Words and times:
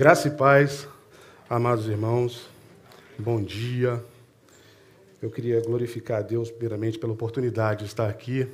Graça 0.00 0.26
e 0.26 0.30
paz, 0.30 0.88
amados 1.50 1.86
irmãos, 1.86 2.48
bom 3.18 3.42
dia. 3.42 4.02
Eu 5.20 5.30
queria 5.30 5.60
glorificar 5.60 6.20
a 6.20 6.22
Deus 6.22 6.50
primeiramente 6.50 6.98
pela 6.98 7.12
oportunidade 7.12 7.80
de 7.80 7.90
estar 7.90 8.08
aqui. 8.08 8.48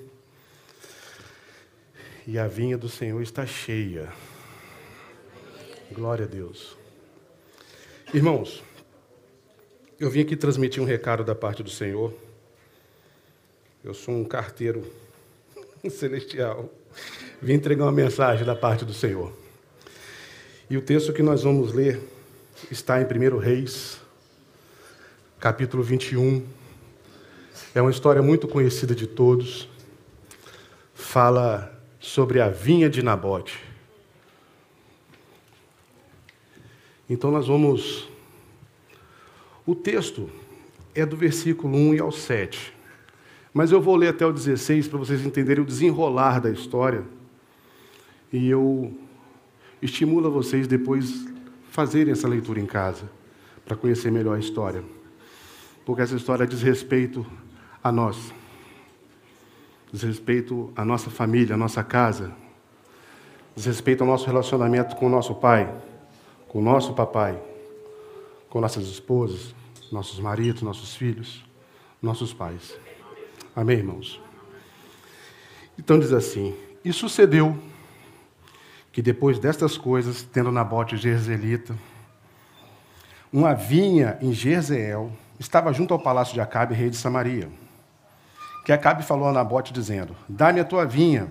E 2.27 2.37
a 2.41 2.49
vinha 2.49 2.77
do 2.77 2.89
Senhor 2.89 3.23
está 3.23 3.47
cheia. 3.47 4.13
Glória 5.93 6.25
a 6.25 6.29
Deus. 6.29 6.77
Irmãos, 8.13 8.65
eu 9.97 10.11
vim 10.11 10.23
aqui 10.23 10.35
transmitir 10.37 10.83
um 10.83 10.87
recado 10.87 11.23
da 11.23 11.37
parte 11.37 11.63
do 11.63 11.71
Senhor. 11.71 12.13
Eu 13.85 13.95
sou 13.95 14.13
um 14.13 14.25
carteiro 14.25 14.85
celestial. 15.89 16.69
Vim 17.41 17.53
entregar 17.53 17.85
uma 17.85 17.93
mensagem 17.93 18.45
da 18.45 18.57
parte 18.57 18.85
do 18.85 18.93
Senhor. 18.93 19.38
E 20.71 20.77
o 20.77 20.83
texto 20.83 21.15
que 21.15 21.23
nós 21.23 21.45
vamos 21.45 21.73
ler 21.73 21.99
está 22.71 23.01
em 23.01 23.05
1 23.07 23.39
Reis, 23.39 23.99
capítulo 25.41 25.83
21. 25.83 26.45
É 27.75 27.81
uma 27.81 27.91
história 27.91 28.21
muito 28.21 28.47
conhecida 28.47 28.95
de 28.95 29.07
todos. 29.07 29.67
Fala 30.93 31.75
sobre 31.99 32.39
a 32.39 32.51
vinha 32.51 32.91
de 32.91 33.03
Nabote. 33.03 33.59
Então 37.09 37.31
nós 37.31 37.47
vamos. 37.47 38.07
O 39.65 39.75
texto 39.75 40.29
é 40.95 41.07
do 41.07 41.17
versículo 41.17 41.79
1 41.79 41.95
e 41.95 42.01
ao 42.01 42.13
7. 42.13 42.75
Mas 43.55 43.73
eu 43.73 43.81
vou 43.81 43.97
ler 43.97 44.09
até 44.09 44.27
o 44.27 44.33
16 44.35 44.87
para 44.87 44.99
vocês 44.99 45.25
entenderem 45.25 45.63
o 45.63 45.67
desenrolar 45.67 46.43
da 46.43 46.51
história. 46.51 47.05
E 48.31 48.51
eu 48.51 49.08
estimula 49.81 50.29
vocês 50.29 50.67
depois 50.67 51.27
fazerem 51.71 52.13
essa 52.13 52.27
leitura 52.27 52.61
em 52.61 52.67
casa, 52.67 53.09
para 53.65 53.77
conhecer 53.77 54.11
melhor 54.11 54.37
a 54.37 54.41
história. 54.41 54.83
Porque 55.85 56.03
essa 56.03 56.17
história 56.17 56.47
diz 56.47 56.63
respeito 56.63 57.25
a 57.83 57.93
nós, 57.93 58.33
diz 59.93 60.03
respeito 60.03 60.73
à 60.75 60.85
nossa 60.85 61.11
família, 61.11 61.55
à 61.55 61.59
nossa 61.59 61.85
casa, 61.85 62.33
diz 63.55 63.67
respeito 63.67 64.03
ao 64.03 64.07
nosso 64.07 64.27
relacionamento 64.27 64.97
com 64.97 65.07
o 65.07 65.09
nosso 65.09 65.35
pai, 65.35 65.73
com 66.49 66.59
o 66.59 66.63
nosso 66.63 66.95
papai, 66.95 67.41
com 68.49 68.61
nossas 68.61 68.87
esposas, 68.87 69.55
nossos 69.93 70.19
maridos, 70.19 70.63
nossos 70.63 70.95
filhos, 70.95 71.45
nossos 72.03 72.33
pais. 72.33 72.79
Amém, 73.55 73.79
irmãos? 73.79 74.21
Então 75.79 75.99
diz 75.99 76.13
assim: 76.13 76.55
E 76.85 76.93
sucedeu 76.93 77.57
que 78.99 79.03
depois 79.03 79.39
destas 79.39 79.79
coisas, 79.79 80.25
tendo 80.25 80.51
Nabote 80.51 80.97
Jezreelita, 80.97 81.73
uma 83.33 83.55
vinha 83.55 84.19
em 84.21 84.33
Jezreel, 84.33 85.13
estava 85.39 85.73
junto 85.73 85.95
ao 85.95 86.01
palácio 86.01 86.35
de 86.35 86.41
Acabe, 86.41 86.75
rei 86.75 86.91
de 86.91 86.97
Samaria. 86.97 87.49
Que 88.65 88.73
Acabe 88.73 89.05
falou 89.05 89.29
a 89.29 89.33
Nabote, 89.33 89.73
dizendo: 89.73 90.17
Dá-me 90.29 90.59
a 90.59 90.65
tua 90.65 90.85
vinha, 90.85 91.29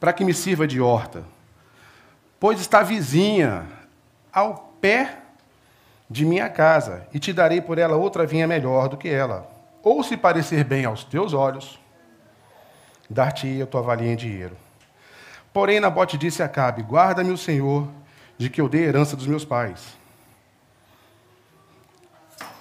para 0.00 0.10
que 0.10 0.24
me 0.24 0.32
sirva 0.32 0.66
de 0.66 0.80
horta, 0.80 1.22
pois 2.40 2.62
está 2.62 2.82
vizinha 2.82 3.66
ao 4.32 4.72
pé 4.80 5.18
de 6.08 6.24
minha 6.24 6.48
casa, 6.48 7.06
e 7.12 7.18
te 7.18 7.30
darei 7.30 7.60
por 7.60 7.76
ela 7.76 7.94
outra 7.94 8.24
vinha 8.24 8.46
melhor 8.46 8.88
do 8.88 8.96
que 8.96 9.10
ela. 9.10 9.46
Ou 9.82 10.02
se 10.02 10.16
parecer 10.16 10.64
bem 10.64 10.86
aos 10.86 11.04
teus 11.04 11.34
olhos, 11.34 11.78
dar-te 13.10 13.60
a 13.60 13.66
tua 13.66 13.82
valia 13.82 14.10
em 14.10 14.16
dinheiro. 14.16 14.56
Porém, 15.56 15.80
Nabote 15.80 16.18
disse 16.18 16.42
a 16.42 16.44
Acabe: 16.44 16.82
Guarda-me 16.82 17.30
o 17.30 17.38
Senhor 17.38 17.88
de 18.36 18.50
que 18.50 18.60
eu 18.60 18.68
dei 18.68 18.84
herança 18.84 19.16
dos 19.16 19.26
meus 19.26 19.42
pais. 19.42 19.96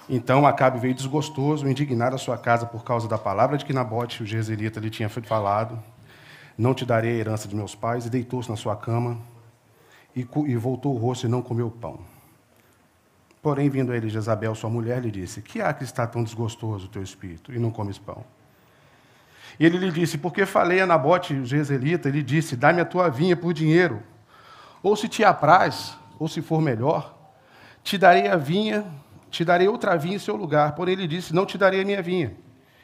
Então 0.08 0.48
Acabe 0.48 0.80
veio 0.80 0.94
desgostoso, 0.94 1.68
indignado 1.68 2.16
à 2.16 2.18
sua 2.18 2.38
casa 2.38 2.66
por 2.66 2.86
causa 2.86 3.06
da 3.06 3.18
palavra 3.18 3.58
de 3.58 3.66
que 3.66 3.74
Nabote, 3.74 4.24
o 4.24 4.26
jezreelita, 4.26 4.80
lhe 4.80 4.90
tinha 4.90 5.10
falado: 5.10 5.78
Não 6.58 6.74
te 6.74 6.86
darei 6.86 7.12
a 7.12 7.20
herança 7.20 7.50
dos 7.50 7.58
meus 7.58 7.76
pais, 7.76 8.06
e 8.06 8.10
deitou-se 8.10 8.50
na 8.50 8.56
sua 8.56 8.78
cama 8.78 9.18
e, 10.16 10.26
e 10.46 10.56
voltou 10.56 10.96
o 10.96 10.98
rosto 10.98 11.28
e 11.28 11.30
não 11.30 11.42
comeu 11.42 11.70
pão. 11.70 12.00
Porém, 13.42 13.70
vindo 13.70 13.92
a 13.92 13.98
ele 13.98 14.08
Jezabel, 14.08 14.56
sua 14.56 14.70
mulher, 14.70 15.02
lhe 15.02 15.12
disse: 15.12 15.42
Que 15.42 15.60
há 15.60 15.74
que 15.74 15.84
está 15.84 16.08
tão 16.08 16.24
desgostoso 16.24 16.86
o 16.86 16.90
teu 16.90 17.04
espírito 17.04 17.54
e 17.54 17.60
não 17.60 17.72
comes 17.72 17.98
pão? 17.98 18.24
E 19.60 19.66
ele 19.66 19.78
lhe 19.78 19.92
disse: 19.92 20.18
Porque 20.18 20.46
falei 20.46 20.82
a 20.82 20.86
Nabote, 20.86 21.34
o 21.34 21.46
jezreelita, 21.46 22.10
ele 22.10 22.22
disse: 22.22 22.56
Dá-me 22.56 22.82
a 22.82 22.86
tua 22.86 23.10
vinha 23.10 23.36
por 23.36 23.54
dinheiro. 23.54 24.02
Ou 24.84 24.96
se 24.96 25.08
te 25.08 25.24
apraz, 25.24 25.98
ou 26.20 26.28
se 26.28 26.42
for 26.42 26.62
melhor, 26.62 27.16
te 27.84 27.98
darei 27.98 28.28
a 28.28 28.36
vinha, 28.36 28.86
te 29.30 29.44
darei 29.44 29.68
outra 29.68 29.98
vinha 29.98 30.16
em 30.16 30.20
seu 30.20 30.36
lugar. 30.36 30.76
Porém, 30.76 30.94
ele 30.94 31.08
disse: 31.08 31.34
Não 31.34 31.46
te 31.46 31.58
darei 31.58 31.82
a 31.82 31.86
minha 31.86 32.02
vinha. 32.02 32.36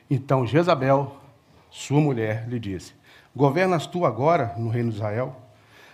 Então 0.10 0.46
Jezabel, 0.46 1.18
sua 1.70 2.00
mulher, 2.00 2.48
lhe 2.48 2.60
disse: 2.60 2.94
Governas 3.36 3.88
tu 3.88 4.06
agora 4.06 4.54
no 4.58 4.70
reino 4.70 4.90
de 4.90 4.96
Israel? 4.96 5.36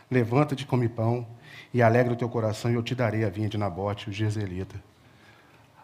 Levanta-te, 0.09 0.65
come 0.65 0.87
pão, 0.87 1.27
e 1.73 1.81
alegra 1.81 2.13
o 2.13 2.15
teu 2.15 2.29
coração, 2.29 2.71
e 2.71 2.75
eu 2.75 2.81
te 2.81 2.95
darei 2.95 3.25
a 3.25 3.29
vinha 3.29 3.49
de 3.49 3.57
Nabote, 3.57 4.09
o 4.09 4.13
jezreelita. 4.13 4.75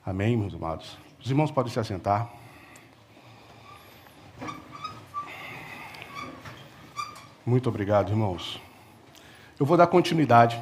Amém, 0.06 0.36
meus 0.36 0.54
amados? 0.56 0.98
Os 1.22 1.30
irmãos 1.30 1.52
podem 1.52 1.72
se 1.72 1.80
assentar. 1.80 2.43
Muito 7.46 7.68
obrigado, 7.68 8.10
irmãos. 8.10 8.58
Eu 9.60 9.66
vou 9.66 9.76
dar 9.76 9.88
continuidade 9.88 10.58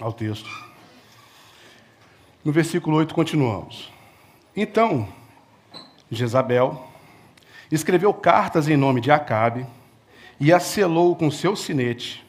ao 0.00 0.12
texto. 0.12 0.50
No 2.44 2.50
versículo 2.50 2.96
8, 2.96 3.14
continuamos. 3.14 3.92
Então, 4.56 5.06
Jezabel 6.10 6.84
escreveu 7.70 8.12
cartas 8.12 8.68
em 8.68 8.76
nome 8.76 9.00
de 9.00 9.12
Acabe 9.12 9.64
e 10.40 10.52
as 10.52 10.64
selou 10.64 11.14
com 11.14 11.30
seu 11.30 11.54
sinete 11.54 12.26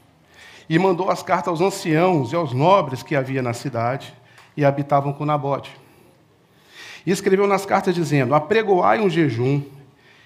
e 0.69 0.77
mandou 0.77 1.09
as 1.09 1.23
cartas 1.23 1.59
aos 1.59 1.61
anciãos 1.61 2.31
e 2.31 2.35
aos 2.35 2.53
nobres 2.53 3.01
que 3.01 3.15
havia 3.15 3.41
na 3.41 3.53
cidade 3.53 4.13
e 4.55 4.63
habitavam 4.63 5.11
com 5.11 5.25
Nabote. 5.25 5.75
E 7.03 7.09
escreveu 7.09 7.47
nas 7.47 7.65
cartas 7.65 7.95
dizendo: 7.95 8.35
Apregoai 8.35 8.99
um 8.99 9.09
jejum 9.09 9.63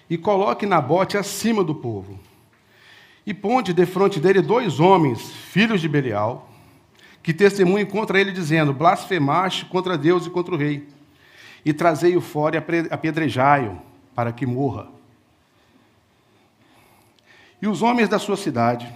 e 0.09 0.17
coloque 0.17 0.66
Nabote 0.66 1.17
acima 1.17 1.63
do 1.63 1.73
povo 1.73 2.19
e 3.29 3.34
ponde 3.34 3.73
defronte 3.73 4.19
dele 4.19 4.41
dois 4.41 4.79
homens, 4.79 5.22
filhos 5.29 5.79
de 5.79 5.88
Belial, 5.88 6.50
que 7.22 7.31
testemunhem 7.31 7.85
contra 7.85 8.19
ele, 8.19 8.31
dizendo: 8.31 8.73
Blasfemaste 8.73 9.66
contra 9.66 9.95
Deus 9.95 10.25
e 10.25 10.31
contra 10.31 10.56
o 10.56 10.57
rei, 10.57 10.90
e 11.63 11.72
trazei-o 11.72 12.22
fora 12.22 12.56
e 12.56 12.88
apedrejai-o, 12.90 13.79
para 14.16 14.31
que 14.31 14.47
morra. 14.47 14.88
E 17.62 17.67
os 17.67 17.84
homens 17.84 18.09
da 18.09 18.17
sua 18.17 18.35
cidade, 18.35 18.91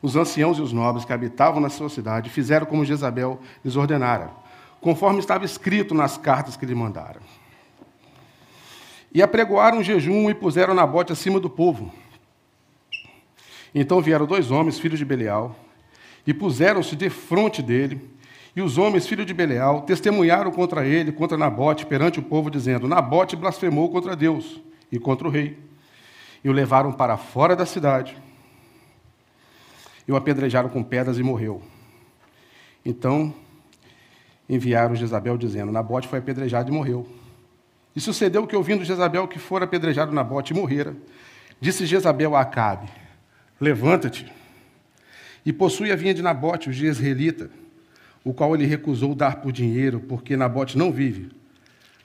os 0.00 0.16
anciãos 0.16 0.56
e 0.56 0.62
os 0.62 0.72
nobres 0.72 1.04
que 1.04 1.12
habitavam 1.12 1.60
na 1.60 1.68
sua 1.68 1.90
cidade, 1.90 2.30
fizeram 2.30 2.64
como 2.64 2.86
Jezabel 2.86 3.38
lhes 3.62 3.76
ordenara, 3.76 4.30
conforme 4.80 5.18
estava 5.18 5.44
escrito 5.44 5.94
nas 5.94 6.16
cartas 6.16 6.56
que 6.56 6.64
lhe 6.64 6.74
mandaram. 6.74 7.20
E 9.12 9.20
apregoaram 9.20 9.76
um 9.76 9.82
jejum 9.82 10.30
e 10.30 10.34
puseram 10.34 10.72
Nabote 10.72 11.12
acima 11.12 11.38
do 11.38 11.50
povo 11.50 11.92
então 13.74 14.00
vieram 14.00 14.26
dois 14.26 14.50
homens, 14.50 14.78
filhos 14.78 14.98
de 14.98 15.04
Belial, 15.04 15.56
e 16.26 16.34
puseram-se 16.34 16.96
de 16.96 17.08
frente 17.08 17.62
dele. 17.62 18.00
E 18.54 18.60
os 18.60 18.76
homens, 18.76 19.06
filhos 19.06 19.24
de 19.24 19.32
Belial, 19.32 19.82
testemunharam 19.82 20.50
contra 20.50 20.84
ele, 20.84 21.12
contra 21.12 21.38
Nabote, 21.38 21.86
perante 21.86 22.18
o 22.18 22.22
povo, 22.22 22.50
dizendo: 22.50 22.88
Nabote 22.88 23.36
blasfemou 23.36 23.88
contra 23.90 24.16
Deus 24.16 24.60
e 24.90 24.98
contra 24.98 25.28
o 25.28 25.30
rei. 25.30 25.58
E 26.42 26.48
o 26.48 26.52
levaram 26.52 26.92
para 26.92 27.16
fora 27.16 27.54
da 27.54 27.66
cidade. 27.66 28.16
E 30.06 30.12
o 30.12 30.16
apedrejaram 30.16 30.68
com 30.68 30.82
pedras 30.82 31.18
e 31.18 31.22
morreu. 31.22 31.62
Então 32.84 33.34
enviaram 34.48 34.94
Jezabel, 34.94 35.36
dizendo: 35.36 35.70
Nabote 35.70 36.08
foi 36.08 36.18
apedrejado 36.18 36.70
e 36.70 36.74
morreu. 36.74 37.06
E 37.94 38.00
sucedeu 38.00 38.46
que, 38.46 38.56
ouvindo 38.56 38.84
Jezabel 38.84 39.28
que 39.28 39.38
fora 39.38 39.64
apedrejado 39.64 40.12
Nabote 40.12 40.52
e 40.52 40.56
morrera, 40.56 40.96
disse 41.60 41.84
Jezabel 41.84 42.34
a 42.34 42.40
Acabe: 42.40 42.88
Levanta-te 43.60 44.30
e 45.44 45.52
possui 45.52 45.90
a 45.90 45.96
vinha 45.96 46.14
de 46.14 46.22
Nabote, 46.22 46.68
o 46.68 46.72
jezreelita, 46.72 47.50
o 48.22 48.34
qual 48.34 48.54
ele 48.54 48.66
recusou 48.66 49.14
dar 49.14 49.36
por 49.36 49.52
dinheiro, 49.52 50.00
porque 50.00 50.36
Nabote 50.36 50.76
não 50.76 50.92
vive, 50.92 51.30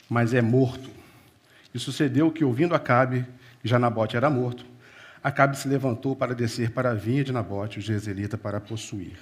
mas 0.09 0.33
é 0.33 0.41
morto. 0.41 0.89
E 1.73 1.79
sucedeu 1.79 2.31
que, 2.31 2.43
ouvindo 2.43 2.73
Acabe, 2.73 3.25
que 3.61 3.67
já 3.67 3.77
Nabote 3.77 4.15
era 4.15 4.29
morto, 4.29 4.65
Acabe 5.23 5.57
se 5.57 5.67
levantou 5.67 6.15
para 6.15 6.35
descer 6.35 6.71
para 6.71 6.91
a 6.91 6.93
vinha 6.93 7.23
de 7.23 7.31
Nabote, 7.31 7.79
o 7.79 7.81
jezreelita, 7.81 8.37
para 8.37 8.59
possuir. 8.59 9.17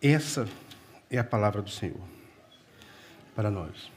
Essa 0.00 0.48
é 1.10 1.18
a 1.18 1.24
palavra 1.24 1.60
do 1.60 1.70
Senhor 1.70 2.00
para 3.34 3.50
nós. 3.50 3.90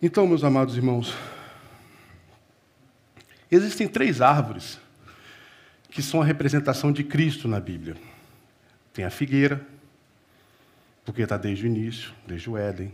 Então, 0.00 0.26
meus 0.26 0.44
amados 0.44 0.76
irmãos, 0.76 1.14
Existem 3.50 3.88
três 3.88 4.20
árvores 4.20 4.78
que 5.90 6.02
são 6.02 6.20
a 6.20 6.24
representação 6.24 6.92
de 6.92 7.02
Cristo 7.02 7.48
na 7.48 7.58
Bíblia. 7.58 7.96
tem 8.92 9.04
a 9.04 9.10
figueira, 9.10 9.64
porque 11.04 11.22
está 11.22 11.36
desde 11.36 11.64
o 11.64 11.66
início, 11.66 12.12
desde 12.26 12.50
o 12.50 12.56
Éden. 12.56 12.92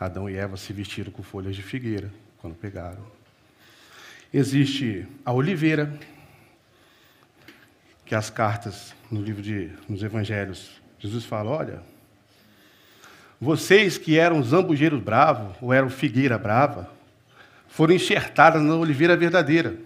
Adão 0.00 0.28
e 0.28 0.36
Eva 0.36 0.56
se 0.56 0.72
vestiram 0.72 1.12
com 1.12 1.22
folhas 1.22 1.54
de 1.54 1.62
figueira 1.62 2.10
quando 2.38 2.54
pegaram. 2.54 3.04
Existe 4.32 5.06
a 5.24 5.32
oliveira, 5.32 5.92
que 8.04 8.14
as 8.14 8.30
cartas 8.30 8.94
no 9.10 9.20
livro 9.20 9.42
de 9.42 9.70
nos 9.88 10.02
evangelhos, 10.02 10.80
Jesus 10.98 11.24
fala, 11.24 11.50
olha, 11.50 11.82
vocês 13.40 13.98
que 13.98 14.18
eram 14.18 14.42
zambujeiros 14.42 15.00
bravos, 15.00 15.56
ou 15.60 15.72
eram 15.72 15.90
figueira 15.90 16.38
brava, 16.38 16.90
foram 17.78 17.94
enxertadas 17.94 18.60
na 18.60 18.74
oliveira 18.74 19.16
verdadeira. 19.16 19.78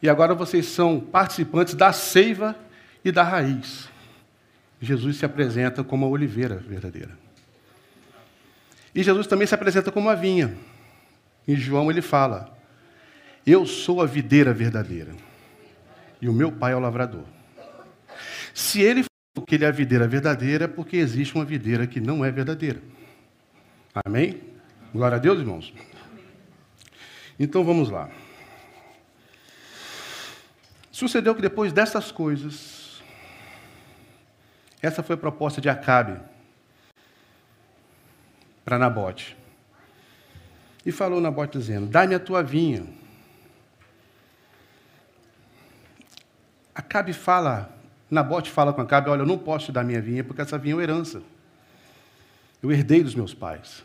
E 0.00 0.08
agora 0.08 0.34
vocês 0.34 0.64
são 0.64 0.98
participantes 0.98 1.74
da 1.74 1.92
seiva 1.92 2.56
e 3.04 3.12
da 3.12 3.22
raiz. 3.22 3.86
Jesus 4.80 5.18
se 5.18 5.26
apresenta 5.26 5.84
como 5.84 6.06
a 6.06 6.08
oliveira 6.08 6.56
verdadeira. 6.56 7.10
E 8.94 9.02
Jesus 9.02 9.26
também 9.26 9.46
se 9.46 9.54
apresenta 9.54 9.92
como 9.92 10.08
a 10.08 10.14
vinha. 10.14 10.56
Em 11.46 11.54
João 11.54 11.90
ele 11.90 12.00
fala: 12.00 12.56
Eu 13.46 13.66
sou 13.66 14.00
a 14.00 14.06
videira 14.06 14.54
verdadeira 14.54 15.12
e 16.18 16.30
o 16.30 16.32
meu 16.32 16.50
pai 16.50 16.72
é 16.72 16.76
o 16.76 16.80
lavrador. 16.80 17.24
Se 18.54 18.80
ele 18.80 19.04
falou 19.04 19.46
que 19.46 19.56
ele 19.56 19.66
é 19.66 19.68
a 19.68 19.70
videira 19.70 20.08
verdadeira, 20.08 20.64
é 20.64 20.68
porque 20.68 20.96
existe 20.96 21.34
uma 21.34 21.44
videira 21.44 21.86
que 21.86 22.00
não 22.00 22.24
é 22.24 22.30
verdadeira. 22.30 22.80
Amém? 24.02 24.40
Glória 24.94 25.18
a 25.18 25.20
Deus, 25.20 25.38
irmãos. 25.38 25.74
Então 27.38 27.64
vamos 27.64 27.90
lá. 27.90 28.10
Sucedeu 30.90 31.34
que 31.34 31.42
depois 31.42 31.72
dessas 31.72 32.12
coisas, 32.12 33.02
essa 34.80 35.02
foi 35.02 35.14
a 35.14 35.18
proposta 35.18 35.60
de 35.60 35.68
Acabe 35.68 36.20
para 38.64 38.78
Nabote. 38.78 39.36
E 40.84 40.92
falou 40.92 41.20
Nabote 41.20 41.58
dizendo: 41.58 41.86
Dá-me 41.86 42.14
a 42.14 42.20
tua 42.20 42.42
vinha 42.42 42.86
Acabe 46.74 47.12
fala, 47.12 47.74
Nabote 48.10 48.50
fala 48.50 48.72
com 48.72 48.80
Acabe, 48.80 49.10
olha, 49.10 49.22
eu 49.22 49.26
não 49.26 49.38
posso 49.38 49.66
te 49.66 49.72
dar 49.72 49.84
minha 49.84 50.00
vinha, 50.00 50.24
porque 50.24 50.40
essa 50.40 50.56
vinha 50.56 50.72
é 50.72 50.76
uma 50.76 50.82
herança. 50.82 51.22
Eu 52.62 52.72
herdei 52.72 53.02
dos 53.02 53.14
meus 53.14 53.34
pais. 53.34 53.84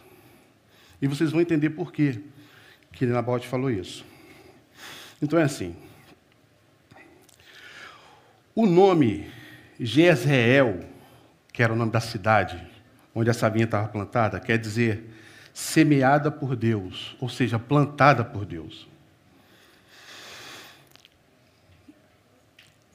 E 1.01 1.07
vocês 1.07 1.31
vão 1.31 1.41
entender 1.41 1.71
por 1.71 1.91
quê 1.91 2.21
que 2.97 3.05
Nabote 3.05 3.47
falou 3.47 3.69
isso. 3.69 4.03
Então 5.21 5.37
é 5.37 5.43
assim. 5.43 5.75
O 8.55 8.65
nome 8.65 9.31
Jezreel, 9.79 10.79
que 11.53 11.61
era 11.61 11.71
o 11.71 11.75
nome 11.75 11.91
da 11.91 11.99
cidade 11.99 12.67
onde 13.13 13.29
essa 13.29 13.49
vinha 13.49 13.65
estava 13.65 13.87
plantada, 13.87 14.39
quer 14.39 14.57
dizer 14.57 15.11
semeada 15.53 16.29
por 16.31 16.55
Deus, 16.55 17.15
ou 17.19 17.29
seja, 17.29 17.57
plantada 17.57 18.23
por 18.23 18.45
Deus. 18.45 18.87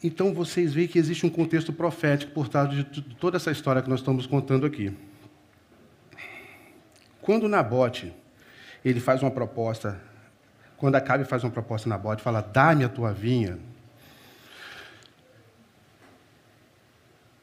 Então 0.03 0.35
vocês 0.35 0.73
veem 0.73 0.89
que 0.89 0.99
existe 0.99 1.25
um 1.25 1.31
contexto 1.31 1.73
profético 1.73 2.33
por 2.33 2.49
trás 2.49 2.71
de 2.71 3.03
toda 3.03 3.37
essa 3.37 3.53
história 3.53 3.83
que 3.83 3.91
nós 3.91 4.01
estamos 4.01 4.27
contando 4.27 4.67
aqui. 4.67 4.93
Quando 7.21 7.49
Nabote 7.49 8.13
ele 8.85 9.01
faz 9.01 9.23
uma 9.23 9.31
proposta, 9.31 10.01
quando 10.77 10.97
Acabe 10.97 11.25
faz 11.25 11.45
uma 11.45 11.51
proposta 11.51 11.89
a 11.89 11.91
Nabote, 11.91 12.23
fala: 12.23 12.41
"Dá-me 12.41 12.85
a 12.85 12.89
tua 12.89 13.13
vinha", 13.13 13.59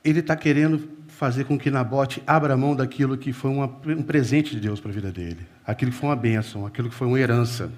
ele 0.03 0.19
está 0.19 0.35
querendo 0.35 0.97
fazer 1.07 1.43
com 1.43 1.57
que 1.57 1.69
Nabote 1.69 2.23
abra 2.25 2.55
mão 2.55 2.75
daquilo 2.75 3.17
que 3.17 3.33
foi 3.33 3.51
uma, 3.51 3.65
um 3.65 4.03
presente 4.03 4.51
de 4.51 4.61
Deus 4.61 4.79
para 4.79 4.89
a 4.91 4.93
vida 4.93 5.11
dele, 5.11 5.45
aquilo 5.65 5.91
que 5.91 5.97
foi 5.97 6.09
uma 6.09 6.15
bênção, 6.15 6.65
aquilo 6.65 6.89
que 6.89 6.95
foi 6.95 7.07
uma 7.07 7.19
herança. 7.19 7.71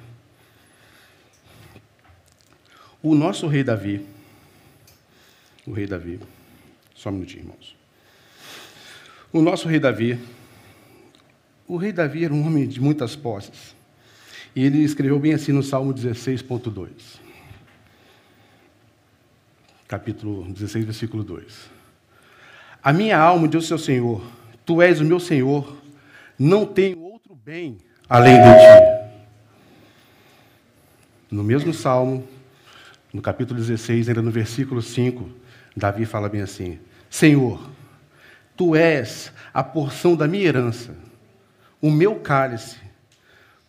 O 3.02 3.16
nosso 3.16 3.48
rei 3.48 3.64
Davi, 3.64 4.06
o 5.66 5.72
rei 5.72 5.88
Davi. 5.88 6.20
Só 6.94 7.10
um 7.10 7.14
minutinho, 7.14 7.42
irmãos. 7.42 7.76
O 9.34 9.42
nosso 9.42 9.68
rei 9.68 9.80
Davi, 9.80 10.20
o 11.68 11.78
rei 11.78 11.92
Davi 11.92 12.26
era 12.26 12.34
um 12.34 12.46
homem 12.46 12.68
de 12.68 12.82
muitas 12.82 13.16
posses. 13.16 13.76
E 14.56 14.64
ele 14.64 14.84
escreveu 14.84 15.18
bem 15.20 15.34
assim 15.34 15.52
no 15.52 15.64
Salmo 15.64 15.94
16.2. 15.94 16.90
Capítulo 19.88 20.44
16, 20.52 20.86
versículo 20.86 21.24
2. 21.24 21.70
A 22.84 22.92
minha 22.92 23.18
alma 23.18 23.48
diz 23.48 23.72
ao 23.72 23.78
Senhor, 23.78 24.22
Tu 24.66 24.82
és 24.82 25.00
o 25.00 25.06
meu 25.06 25.20
Senhor, 25.20 25.78
não 26.38 26.66
tenho 26.66 27.00
outro 27.02 27.36
bem 27.36 27.78
além 28.10 28.36
de 28.36 28.42
ti. 28.42 29.02
No 31.30 31.44
mesmo 31.44 31.74
Salmo, 31.74 32.28
no 33.14 33.22
capítulo 33.22 33.60
16, 33.60 34.10
ainda 34.10 34.22
no 34.22 34.32
versículo 34.32 34.82
5, 34.82 35.30
Davi 35.76 36.06
fala 36.06 36.28
bem 36.28 36.42
assim: 36.42 36.80
Senhor, 37.10 37.70
tu 38.56 38.76
és 38.76 39.32
a 39.54 39.64
porção 39.64 40.16
da 40.16 40.28
minha 40.28 40.46
herança, 40.46 40.96
o 41.82 41.90
meu 41.90 42.20
cálice, 42.20 42.78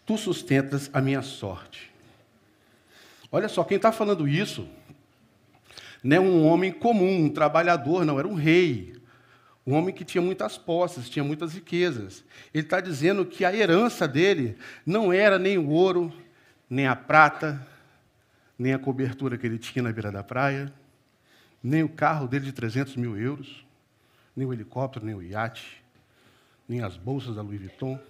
tu 0.05 0.19
sustentas 0.19 0.91
a 0.93 1.00
minha 1.00 1.23
sorte. 1.23 1.91
Olha 3.31 3.49
só, 3.49 3.64
quem 3.64 3.76
está 3.76 3.91
falando 3.91 4.29
isso 4.29 4.69
não 6.05 6.17
é 6.17 6.20
um 6.20 6.47
homem 6.47 6.73
comum, 6.73 7.25
um 7.25 7.31
trabalhador, 7.31 8.05
não, 8.05 8.19
era 8.19 8.29
um 8.29 8.35
rei. 8.35 8.94
Um 9.64 9.75
homem 9.75 9.94
que 9.94 10.05
tinha 10.05 10.20
muitas 10.20 10.59
posses, 10.59 11.09
tinha 11.09 11.25
muitas 11.25 11.55
riquezas. 11.55 12.25
Ele 12.53 12.64
está 12.64 12.81
dizendo 12.81 13.25
que 13.25 13.44
a 13.44 13.55
herança 13.55 14.09
dele 14.09 14.56
não 14.85 15.12
era 15.12 15.38
nem 15.38 15.56
o 15.56 15.69
ouro, 15.69 16.12
nem 16.69 16.88
a 16.88 16.97
prata, 16.97 17.65
nem 18.58 18.75
a 18.75 18.79
cobertura 18.79 19.38
que 19.38 19.47
ele 19.47 19.58
tinha 19.58 19.82
na 19.82 19.93
beira 19.93 20.11
da 20.11 20.23
praia, 20.23 20.73
nem 21.62 21.85
o 21.85 21.88
carro 21.88 22.26
dele 22.26 22.47
de 22.47 22.53
300 22.53 22.97
mil 22.97 23.17
euros, 23.17 23.65
nem 24.35 24.47
o 24.47 24.53
helicóptero, 24.53 25.06
nem 25.06 25.15
o 25.15 25.23
iate, 25.23 25.81
nem 26.73 26.81
as 26.81 26.97
bolsas 26.97 27.37
da 27.37 27.43
Louis 27.43 27.61
Vuitton, 27.61 28.01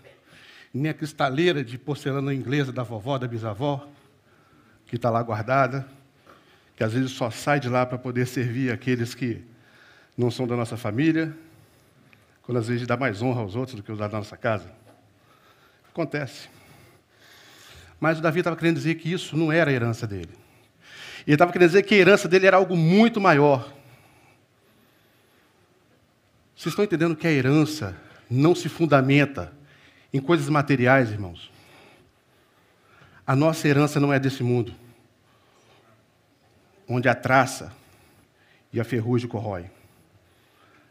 nem 0.72 0.88
a 0.88 0.94
cristaleira 0.94 1.64
de 1.64 1.76
porcelana 1.76 2.32
inglesa 2.32 2.72
da 2.72 2.84
vovó, 2.84 3.18
da 3.18 3.26
bisavó, 3.26 3.88
que 4.86 4.94
está 4.94 5.10
lá 5.10 5.20
guardada, 5.20 5.84
que 6.76 6.84
às 6.84 6.92
vezes 6.92 7.10
só 7.10 7.28
sai 7.28 7.58
de 7.58 7.68
lá 7.68 7.84
para 7.84 7.98
poder 7.98 8.24
servir 8.24 8.70
aqueles 8.72 9.16
que 9.16 9.44
não 10.16 10.30
são 10.30 10.46
da 10.46 10.54
nossa 10.54 10.76
família, 10.76 11.36
quando 12.42 12.58
às 12.58 12.68
vezes 12.68 12.86
dá 12.86 12.96
mais 12.96 13.20
honra 13.20 13.40
aos 13.40 13.56
outros 13.56 13.74
do 13.74 13.82
que 13.82 13.90
os 13.90 13.98
da 13.98 14.08
nossa 14.08 14.36
casa. 14.36 14.70
Acontece. 15.90 16.48
Mas 17.98 18.20
o 18.20 18.22
Davi 18.22 18.40
estava 18.40 18.56
querendo 18.56 18.76
dizer 18.76 18.94
que 18.94 19.12
isso 19.12 19.36
não 19.36 19.50
era 19.50 19.72
a 19.72 19.74
herança 19.74 20.06
dele. 20.06 20.30
Ele 21.26 21.34
estava 21.34 21.50
querendo 21.50 21.68
dizer 21.68 21.82
que 21.82 21.94
a 21.96 21.98
herança 21.98 22.28
dele 22.28 22.46
era 22.46 22.58
algo 22.58 22.76
muito 22.76 23.20
maior. 23.20 23.72
Vocês 26.54 26.72
estão 26.72 26.84
entendendo 26.84 27.16
que 27.16 27.26
a 27.26 27.32
herança 27.32 27.96
não 28.32 28.54
se 28.54 28.68
fundamenta 28.68 29.52
em 30.12 30.20
coisas 30.20 30.48
materiais, 30.48 31.10
irmãos? 31.10 31.50
A 33.26 33.36
nossa 33.36 33.68
herança 33.68 34.00
não 34.00 34.12
é 34.12 34.18
desse 34.18 34.42
mundo, 34.42 34.74
onde 36.88 37.08
a 37.08 37.14
traça 37.14 37.72
e 38.72 38.80
a 38.80 38.84
ferrugem 38.84 39.28
corrói. 39.28 39.70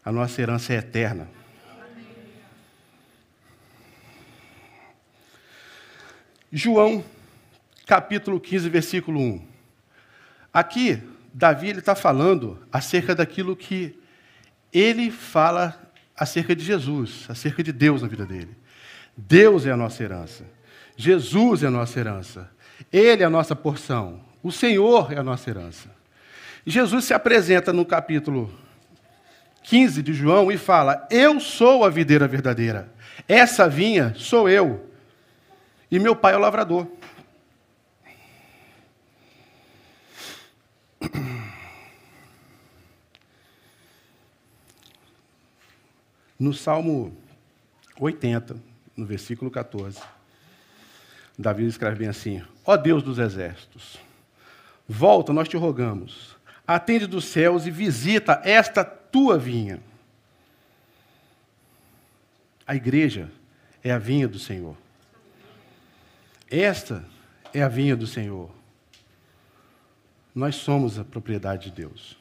A 0.05 0.11
nossa 0.11 0.41
herança 0.41 0.73
é 0.73 0.77
eterna. 0.77 1.27
João, 6.51 7.03
capítulo 7.85 8.39
15, 8.39 8.69
versículo 8.69 9.19
1. 9.19 9.47
Aqui, 10.53 11.01
Davi 11.33 11.69
está 11.69 11.95
falando 11.95 12.65
acerca 12.71 13.15
daquilo 13.15 13.55
que 13.55 13.97
ele 14.71 15.09
fala 15.09 15.90
acerca 16.21 16.55
de 16.55 16.63
Jesus, 16.63 17.25
acerca 17.27 17.63
de 17.63 17.71
Deus 17.71 18.03
na 18.03 18.07
vida 18.07 18.27
dele. 18.27 18.55
Deus 19.17 19.65
é 19.65 19.71
a 19.71 19.75
nossa 19.75 20.03
herança. 20.03 20.45
Jesus 20.95 21.63
é 21.63 21.67
a 21.67 21.71
nossa 21.71 21.99
herança. 21.99 22.47
Ele 22.93 23.23
é 23.23 23.25
a 23.25 23.29
nossa 23.29 23.55
porção. 23.55 24.21
O 24.43 24.51
Senhor 24.51 25.11
é 25.11 25.17
a 25.17 25.23
nossa 25.23 25.49
herança. 25.49 25.89
Jesus 26.63 27.05
se 27.05 27.13
apresenta 27.15 27.73
no 27.73 27.83
capítulo 27.83 28.53
15 29.63 30.03
de 30.03 30.13
João 30.13 30.51
e 30.51 30.59
fala: 30.59 31.07
Eu 31.09 31.39
sou 31.39 31.83
a 31.83 31.89
videira 31.89 32.27
verdadeira. 32.27 32.93
Essa 33.27 33.67
vinha 33.67 34.13
sou 34.15 34.47
eu. 34.47 34.91
E 35.89 35.97
meu 35.97 36.15
pai 36.15 36.33
é 36.33 36.37
o 36.37 36.39
lavrador. 36.39 36.87
No 46.41 46.55
Salmo 46.55 47.15
80, 47.99 48.57
no 48.97 49.05
versículo 49.05 49.51
14, 49.51 50.01
Davi 51.37 51.67
escreve 51.67 51.97
bem 51.97 52.07
assim: 52.07 52.43
Ó 52.65 52.75
Deus 52.75 53.03
dos 53.03 53.19
exércitos, 53.19 53.97
volta, 54.87 55.31
nós 55.31 55.47
te 55.47 55.55
rogamos, 55.55 56.35
atende 56.65 57.05
dos 57.05 57.25
céus 57.25 57.67
e 57.67 57.69
visita 57.69 58.41
esta 58.43 58.83
tua 58.83 59.37
vinha. 59.37 59.79
A 62.65 62.75
igreja 62.75 63.29
é 63.83 63.91
a 63.91 63.99
vinha 63.99 64.27
do 64.27 64.39
Senhor. 64.39 64.75
Esta 66.49 67.05
é 67.53 67.61
a 67.61 67.67
vinha 67.67 67.95
do 67.95 68.07
Senhor. 68.07 68.49
Nós 70.33 70.55
somos 70.55 70.97
a 70.97 71.03
propriedade 71.03 71.69
de 71.69 71.75
Deus. 71.83 72.17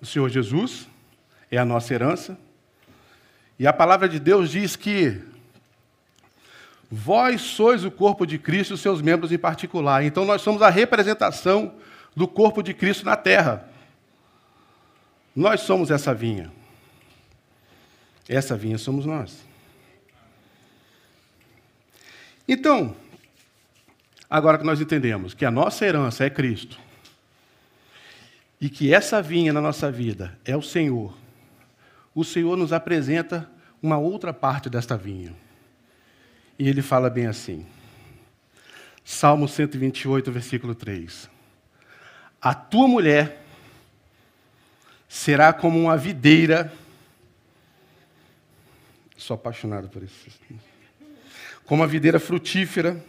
O 0.00 0.06
Senhor 0.06 0.30
Jesus 0.30 0.88
é 1.50 1.58
a 1.58 1.64
nossa 1.64 1.92
herança. 1.92 2.38
E 3.58 3.66
a 3.66 3.72
palavra 3.72 4.08
de 4.08 4.18
Deus 4.18 4.50
diz 4.50 4.76
que 4.76 5.20
vós 6.90 7.40
sois 7.40 7.84
o 7.84 7.90
corpo 7.90 8.26
de 8.26 8.38
Cristo 8.38 8.74
e 8.74 8.78
seus 8.78 9.02
membros 9.02 9.32
em 9.32 9.38
particular. 9.38 10.04
Então 10.04 10.24
nós 10.24 10.42
somos 10.42 10.62
a 10.62 10.70
representação 10.70 11.74
do 12.14 12.26
corpo 12.26 12.62
de 12.62 12.72
Cristo 12.72 13.04
na 13.04 13.16
terra. 13.16 13.68
Nós 15.34 15.60
somos 15.60 15.90
essa 15.90 16.14
vinha. 16.14 16.50
Essa 18.28 18.56
vinha 18.56 18.78
somos 18.78 19.04
nós. 19.04 19.44
Então, 22.46 22.96
agora 24.28 24.58
que 24.58 24.64
nós 24.64 24.80
entendemos 24.80 25.34
que 25.34 25.44
a 25.44 25.50
nossa 25.50 25.86
herança 25.86 26.24
é 26.24 26.30
Cristo, 26.30 26.78
e 28.60 28.68
que 28.68 28.92
essa 28.92 29.22
vinha 29.22 29.52
na 29.52 29.60
nossa 29.60 29.90
vida 29.90 30.36
é 30.44 30.56
o 30.56 30.62
Senhor, 30.62 31.16
o 32.14 32.24
Senhor 32.24 32.56
nos 32.56 32.72
apresenta 32.72 33.50
uma 33.82 33.98
outra 33.98 34.32
parte 34.32 34.68
desta 34.68 34.96
vinha. 34.96 35.34
E 36.58 36.68
ele 36.68 36.82
fala 36.82 37.08
bem 37.08 37.26
assim. 37.26 37.66
Salmo 39.04 39.48
128, 39.48 40.30
versículo 40.30 40.74
3. 40.74 41.30
A 42.40 42.54
tua 42.54 42.86
mulher 42.86 43.44
será 45.08 45.52
como 45.52 45.78
uma 45.78 45.96
videira. 45.96 46.72
Sou 49.16 49.34
apaixonado 49.34 49.88
por 49.88 50.02
isso. 50.02 50.30
Como 51.64 51.82
uma 51.82 51.88
videira 51.88 52.20
frutífera 52.20 53.02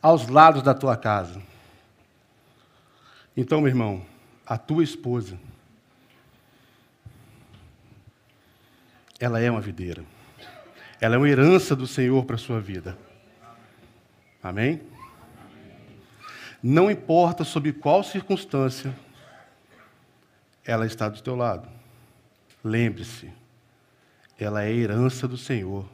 aos 0.00 0.28
lados 0.28 0.62
da 0.62 0.74
tua 0.74 0.96
casa. 0.96 1.42
Então, 3.36 3.60
meu 3.60 3.68
irmão, 3.68 4.04
a 4.46 4.56
tua 4.56 4.84
esposa, 4.84 5.38
ela 9.18 9.40
é 9.40 9.50
uma 9.50 9.60
videira. 9.60 10.04
Ela 11.00 11.14
é 11.16 11.18
uma 11.18 11.28
herança 11.28 11.74
do 11.74 11.86
Senhor 11.86 12.24
para 12.24 12.36
a 12.36 12.38
sua 12.38 12.60
vida. 12.60 12.96
Amém? 14.42 14.80
Não 16.62 16.90
importa 16.90 17.44
sob 17.44 17.72
qual 17.72 18.02
circunstância 18.02 18.94
ela 20.64 20.86
está 20.86 21.08
do 21.08 21.20
teu 21.20 21.36
lado. 21.36 21.68
Lembre-se, 22.62 23.30
ela 24.38 24.64
é 24.64 24.72
herança 24.72 25.28
do 25.28 25.36
Senhor 25.36 25.86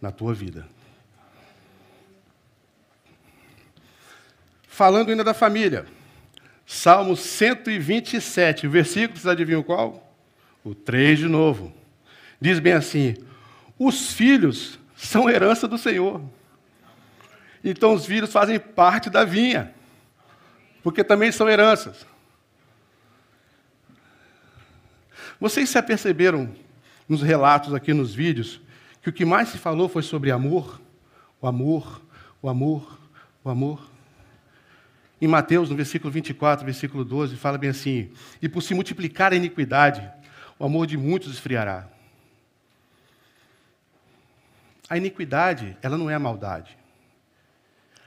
na 0.00 0.10
tua 0.10 0.34
vida. 0.34 0.66
Falando 4.66 5.10
ainda 5.10 5.24
da 5.24 5.32
família, 5.32 5.86
Salmo 6.66 7.16
127, 7.16 8.66
versículo, 8.66 9.18
vocês 9.18 9.26
adivinham 9.26 9.62
qual? 9.62 10.12
O 10.64 10.74
3 10.74 11.20
de 11.20 11.28
novo. 11.28 11.72
Diz 12.40 12.58
bem 12.58 12.74
assim: 12.74 13.16
os 13.78 14.12
filhos 14.12 14.78
são 14.96 15.28
herança 15.28 15.66
do 15.66 15.78
Senhor. 15.78 16.22
Então 17.62 17.94
os 17.94 18.06
filhos 18.06 18.32
fazem 18.32 18.58
parte 18.58 19.10
da 19.10 19.24
vinha, 19.24 19.74
porque 20.82 21.02
também 21.02 21.32
são 21.32 21.48
heranças. 21.48 22.06
Vocês 25.40 25.68
se 25.68 25.76
aperceberam 25.76 26.54
nos 27.08 27.22
relatos 27.22 27.74
aqui 27.74 27.92
nos 27.92 28.14
vídeos 28.14 28.60
que 29.02 29.10
o 29.10 29.12
que 29.12 29.24
mais 29.24 29.48
se 29.50 29.58
falou 29.58 29.88
foi 29.88 30.02
sobre 30.02 30.30
amor? 30.30 30.80
O 31.40 31.46
amor, 31.46 32.02
o 32.40 32.48
amor, 32.48 32.98
o 33.44 33.50
amor. 33.50 33.90
Em 35.20 35.28
Mateus, 35.28 35.70
no 35.70 35.76
versículo 35.76 36.10
24, 36.10 36.64
versículo 36.64 37.04
12, 37.04 37.36
fala 37.36 37.58
bem 37.58 37.70
assim: 37.70 38.10
E 38.40 38.48
por 38.48 38.62
se 38.62 38.74
multiplicar 38.74 39.32
a 39.32 39.36
iniquidade, 39.36 40.08
o 40.58 40.64
amor 40.64 40.86
de 40.86 40.96
muitos 40.96 41.32
esfriará. 41.32 41.88
A 44.88 44.96
iniquidade, 44.96 45.76
ela 45.82 45.98
não 45.98 46.08
é 46.08 46.14
a 46.14 46.18
maldade. 46.18 46.76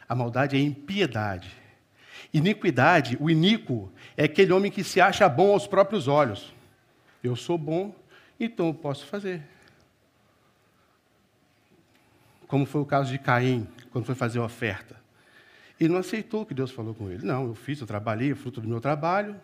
A 0.07 0.15
maldade 0.15 0.55
é 0.55 0.59
a 0.59 0.63
impiedade. 0.63 1.51
Iniquidade, 2.33 3.17
o 3.19 3.29
iníquo, 3.29 3.91
é 4.15 4.23
aquele 4.25 4.53
homem 4.53 4.71
que 4.71 4.83
se 4.83 5.01
acha 5.01 5.27
bom 5.27 5.51
aos 5.51 5.67
próprios 5.67 6.07
olhos. 6.07 6.53
Eu 7.23 7.35
sou 7.35 7.57
bom, 7.57 7.93
então 8.39 8.67
eu 8.67 8.73
posso 8.73 9.05
fazer. 9.05 9.41
Como 12.47 12.65
foi 12.65 12.81
o 12.81 12.85
caso 12.85 13.11
de 13.11 13.19
Caim, 13.19 13.67
quando 13.91 14.05
foi 14.05 14.15
fazer 14.15 14.39
a 14.39 14.43
oferta. 14.43 14.95
Ele 15.79 15.93
não 15.93 15.99
aceitou 15.99 16.41
o 16.41 16.45
que 16.45 16.53
Deus 16.53 16.71
falou 16.71 16.93
com 16.93 17.09
ele. 17.09 17.25
Não, 17.25 17.45
eu 17.47 17.55
fiz, 17.55 17.79
eu 17.79 17.87
trabalhei, 17.87 18.31
é 18.31 18.35
fruto 18.35 18.59
do 18.59 18.67
meu 18.67 18.81
trabalho. 18.81 19.39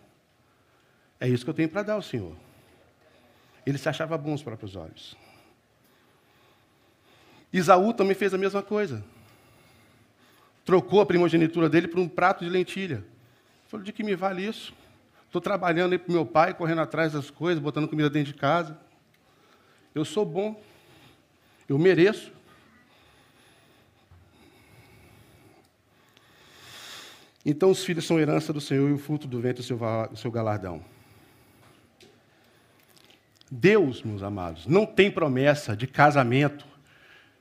É 1.20 1.28
isso 1.28 1.44
que 1.44 1.50
eu 1.50 1.54
tenho 1.54 1.70
para 1.70 1.84
dar 1.84 1.94
ao 1.94 2.02
Senhor. 2.02 2.36
Ele 3.66 3.78
se 3.78 3.88
achava 3.88 4.18
bom 4.18 4.32
aos 4.32 4.44
próprios 4.44 4.76
olhos. 4.76 5.16
Isaú 7.58 7.94
também 7.94 8.14
fez 8.14 8.34
a 8.34 8.38
mesma 8.38 8.62
coisa. 8.62 9.02
Trocou 10.66 11.00
a 11.00 11.06
primogenitura 11.06 11.70
dele 11.70 11.88
por 11.88 12.00
um 12.00 12.08
prato 12.08 12.44
de 12.44 12.50
lentilha. 12.50 13.02
Falou: 13.68 13.86
de 13.86 13.94
que 13.94 14.04
me 14.04 14.14
vale 14.14 14.46
isso? 14.46 14.74
Estou 15.26 15.40
trabalhando 15.40 15.94
aí 15.94 15.98
para 15.98 16.14
meu 16.14 16.26
pai, 16.26 16.54
correndo 16.54 16.82
atrás 16.82 17.14
das 17.14 17.30
coisas, 17.30 17.64
botando 17.64 17.88
comida 17.88 18.10
dentro 18.10 18.34
de 18.34 18.38
casa. 18.38 18.78
Eu 19.94 20.04
sou 20.04 20.26
bom. 20.26 20.62
Eu 21.70 21.80
mereço. 21.80 22.30
Então 27.46 27.72
os 27.72 27.86
filhos 27.86 28.06
são 28.06 28.20
herança 28.20 28.52
do 28.52 28.60
Senhor 28.60 28.90
e 28.90 28.94
o 28.94 28.98
fruto 28.98 29.28
do 29.28 29.40
vento 29.40 29.60
o 29.60 30.18
seu 30.18 30.32
galardão. 30.32 30.84
Deus, 33.50 34.04
meus 34.04 34.24
amados, 34.24 34.66
não 34.66 34.86
tem 34.86 35.10
promessa 35.10 35.76
de 35.76 35.88
casamento 35.88 36.75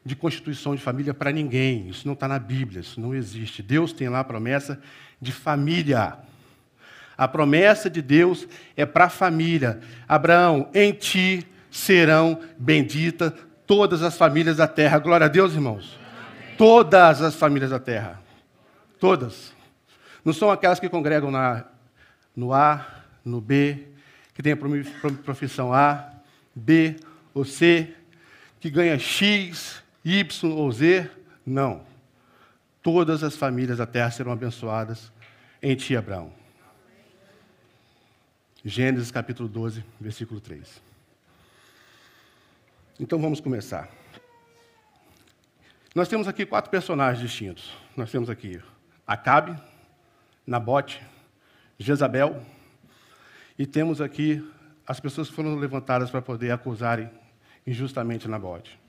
de 0.04 0.14
constituição 0.14 0.74
de 0.74 0.82
família 0.82 1.14
para 1.14 1.32
ninguém. 1.32 1.88
Isso 1.88 2.06
não 2.06 2.14
está 2.14 2.28
na 2.28 2.38
Bíblia, 2.38 2.80
isso 2.80 3.00
não 3.00 3.14
existe. 3.14 3.62
Deus 3.62 3.92
tem 3.92 4.08
lá 4.08 4.20
a 4.20 4.24
promessa 4.24 4.80
de 5.20 5.32
família. 5.32 6.18
A 7.16 7.26
promessa 7.26 7.88
de 7.88 8.02
Deus 8.02 8.46
é 8.76 8.84
para 8.84 9.06
a 9.06 9.08
família. 9.08 9.80
Abraão, 10.06 10.68
em 10.74 10.92
ti 10.92 11.46
serão 11.70 12.38
benditas 12.58 13.32
todas 13.66 14.02
as 14.02 14.16
famílias 14.16 14.58
da 14.58 14.68
terra. 14.68 14.98
Glória 14.98 15.26
a 15.26 15.28
Deus, 15.28 15.54
irmãos. 15.54 15.98
Amém. 15.98 16.56
Todas 16.56 17.22
as 17.22 17.34
famílias 17.34 17.70
da 17.70 17.78
terra. 17.78 18.20
Todas. 19.00 19.54
Não 20.24 20.32
são 20.32 20.50
aquelas 20.50 20.80
que 20.80 20.88
congregam 20.88 21.30
na, 21.30 21.64
no 22.34 22.52
A, 22.52 22.84
no 23.24 23.40
B, 23.40 23.88
que 24.34 24.42
têm 24.42 24.52
a 24.52 24.56
profissão 25.24 25.72
A, 25.72 26.10
B 26.54 26.96
ou 27.32 27.44
C, 27.44 27.94
que 28.60 28.70
ganha 28.70 28.98
X, 28.98 29.83
Y 30.04 30.44
ou 30.44 30.70
Z. 30.70 31.10
Não. 31.46 31.86
Todas 32.82 33.22
as 33.22 33.34
famílias 33.36 33.78
da 33.78 33.86
terra 33.86 34.10
serão 34.10 34.32
abençoadas 34.32 35.10
em 35.62 35.74
ti, 35.74 35.96
Abraão. 35.96 36.30
Gênesis 38.62 39.10
capítulo 39.10 39.48
12, 39.48 39.84
versículo 40.00 40.40
3. 40.40 40.82
Então 43.00 43.18
vamos 43.18 43.40
começar. 43.40 43.88
Nós 45.94 46.08
temos 46.08 46.28
aqui 46.28 46.44
quatro 46.44 46.70
personagens 46.70 47.20
distintos. 47.20 47.72
Nós 47.96 48.10
temos 48.10 48.28
aqui 48.28 48.60
Acabe, 49.06 49.56
Nabote, 50.46 51.02
Jezabel, 51.78 52.44
e 53.58 53.66
temos 53.66 54.00
aqui 54.00 54.46
as 54.86 55.00
pessoas 55.00 55.28
que 55.28 55.34
foram 55.34 55.54
levantadas 55.56 56.10
para 56.10 56.20
poder 56.20 56.50
acusarem 56.50 57.10
injustamente 57.66 58.28
Nabote. 58.28 58.83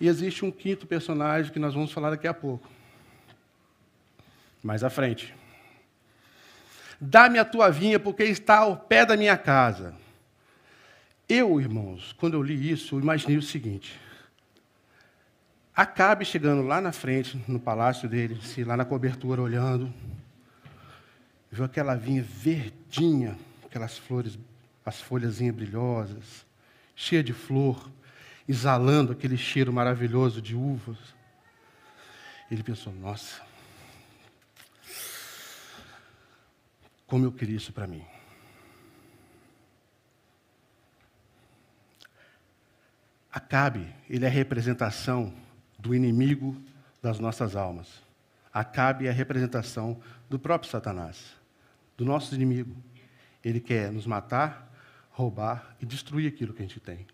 E 0.00 0.08
existe 0.08 0.44
um 0.44 0.50
quinto 0.50 0.86
personagem 0.86 1.52
que 1.52 1.58
nós 1.58 1.74
vamos 1.74 1.92
falar 1.92 2.10
daqui 2.10 2.28
a 2.28 2.34
pouco. 2.34 2.68
Mais 4.62 4.84
à 4.84 4.90
frente. 4.90 5.34
Dá-me 7.00 7.38
a 7.38 7.44
tua 7.44 7.70
vinha, 7.70 7.98
porque 7.98 8.24
está 8.24 8.58
ao 8.58 8.76
pé 8.76 9.04
da 9.04 9.16
minha 9.16 9.36
casa. 9.36 9.94
Eu, 11.28 11.60
irmãos, 11.60 12.12
quando 12.14 12.34
eu 12.34 12.42
li 12.42 12.70
isso, 12.70 12.94
eu 12.94 13.00
imaginei 13.00 13.36
o 13.36 13.42
seguinte: 13.42 13.98
Acabe 15.74 16.24
chegando 16.24 16.62
lá 16.62 16.80
na 16.80 16.90
frente, 16.90 17.38
no 17.46 17.60
palácio 17.60 18.08
dele, 18.08 18.40
se 18.42 18.64
lá 18.64 18.76
na 18.76 18.84
cobertura, 18.84 19.42
olhando, 19.42 19.92
viu 21.50 21.64
aquela 21.64 21.94
vinha 21.94 22.22
verdinha, 22.22 23.36
aquelas 23.64 23.98
flores, 23.98 24.38
as 24.86 25.00
folhas 25.00 25.38
brilhosas, 25.38 26.46
cheia 26.94 27.22
de 27.22 27.34
flor, 27.34 27.90
exalando 28.48 29.12
aquele 29.12 29.36
cheiro 29.36 29.72
maravilhoso 29.72 30.40
de 30.40 30.54
uvas. 30.54 30.98
Ele 32.50 32.62
pensou: 32.62 32.92
nossa, 32.92 33.42
como 37.06 37.24
eu 37.24 37.32
queria 37.32 37.56
isso 37.56 37.72
para 37.72 37.86
mim. 37.86 38.04
Acabe, 43.30 43.94
ele 44.08 44.24
é 44.24 44.28
a 44.28 44.30
representação 44.30 45.32
do 45.78 45.94
inimigo 45.94 46.56
das 47.02 47.18
nossas 47.18 47.54
almas. 47.54 48.02
Acabe 48.52 49.06
é 49.06 49.10
a 49.10 49.12
representação 49.12 50.00
do 50.30 50.38
próprio 50.38 50.70
Satanás, 50.70 51.36
do 51.96 52.04
nosso 52.04 52.34
inimigo. 52.34 52.74
Ele 53.44 53.60
quer 53.60 53.92
nos 53.92 54.06
matar, 54.06 54.72
roubar 55.10 55.76
e 55.80 55.84
destruir 55.84 56.26
aquilo 56.26 56.54
que 56.54 56.62
a 56.62 56.66
gente 56.66 56.80
tem. 56.80 57.06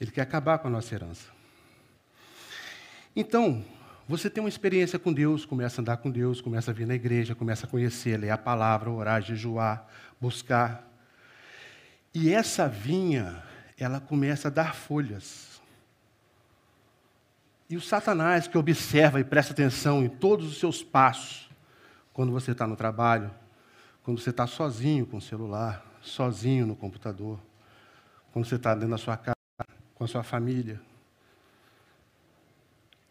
Ele 0.00 0.10
quer 0.10 0.22
acabar 0.22 0.58
com 0.58 0.68
a 0.68 0.70
nossa 0.70 0.94
herança. 0.94 1.30
Então, 3.14 3.64
você 4.08 4.30
tem 4.30 4.42
uma 4.42 4.48
experiência 4.48 4.98
com 4.98 5.12
Deus, 5.12 5.44
começa 5.44 5.80
a 5.80 5.82
andar 5.82 5.96
com 5.96 6.10
Deus, 6.10 6.40
começa 6.40 6.70
a 6.70 6.74
vir 6.74 6.86
na 6.86 6.94
igreja, 6.94 7.34
começa 7.34 7.66
a 7.66 7.68
conhecer, 7.68 8.16
ler 8.16 8.30
a 8.30 8.38
palavra, 8.38 8.90
orar, 8.90 9.20
jejuar, 9.20 9.88
buscar. 10.20 10.86
E 12.14 12.32
essa 12.32 12.68
vinha, 12.68 13.42
ela 13.76 13.98
começa 13.98 14.48
a 14.48 14.50
dar 14.50 14.74
folhas. 14.74 15.60
E 17.68 17.76
o 17.76 17.80
Satanás, 17.80 18.46
que 18.46 18.56
observa 18.56 19.18
e 19.18 19.24
presta 19.24 19.52
atenção 19.52 20.04
em 20.04 20.08
todos 20.08 20.46
os 20.46 20.60
seus 20.60 20.84
passos, 20.84 21.50
quando 22.12 22.30
você 22.30 22.52
está 22.52 22.66
no 22.66 22.76
trabalho, 22.76 23.30
quando 24.04 24.20
você 24.20 24.30
está 24.30 24.46
sozinho 24.46 25.04
com 25.04 25.16
o 25.16 25.20
celular, 25.20 25.84
sozinho 26.00 26.64
no 26.64 26.76
computador, 26.76 27.40
quando 28.32 28.44
você 28.44 28.54
está 28.54 28.72
dentro 28.72 28.90
da 28.90 28.98
sua 28.98 29.16
casa, 29.16 29.35
com 29.96 30.04
a 30.04 30.06
sua 30.06 30.22
família, 30.22 30.80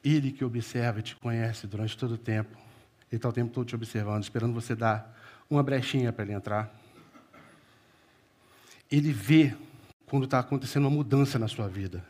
ele 0.04 0.32
que 0.32 0.46
observa 0.46 1.00
e 1.00 1.04
te 1.04 1.16
conhece 1.16 1.66
durante 1.66 1.98
todo 1.98 2.14
o 2.14 2.18
tempo. 2.18 2.56
Ele 3.12 3.18
está 3.18 3.28
o 3.28 3.34
tempo 3.34 3.52
todo 3.52 3.68
te 3.68 3.76
observando, 3.76 4.24
esperando 4.24 4.54
você 4.54 4.76
dar 4.76 5.18
uma 5.50 5.64
brechinha 5.64 6.14
para 6.14 6.24
ele 6.24 6.34
entrar. 6.34 6.74
Ele 8.90 9.12
vê 9.12 9.56
quando 10.06 10.26
está 10.26 10.40
acontecendo 10.40 10.84
uma 10.84 10.92
mudança 10.92 11.40
na 11.40 11.48
sua 11.48 11.68
vida. 11.68 12.06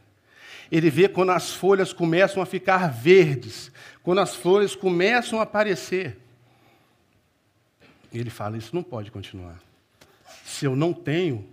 Ele 0.69 0.89
vê 0.89 1.07
quando 1.07 1.31
as 1.31 1.53
folhas 1.53 1.93
começam 1.93 2.43
a 2.43 2.45
ficar 2.45 2.91
verdes, 2.91 3.71
quando 4.03 4.19
as 4.19 4.35
flores 4.35 4.75
começam 4.75 5.39
a 5.39 5.43
aparecer. 5.43 6.19
E 8.11 8.17
ele 8.17 8.29
fala: 8.29 8.57
Isso 8.57 8.75
não 8.75 8.83
pode 8.83 9.09
continuar. 9.09 9.61
Se 10.43 10.65
eu 10.65 10.75
não 10.75 10.91
tenho, 10.91 11.47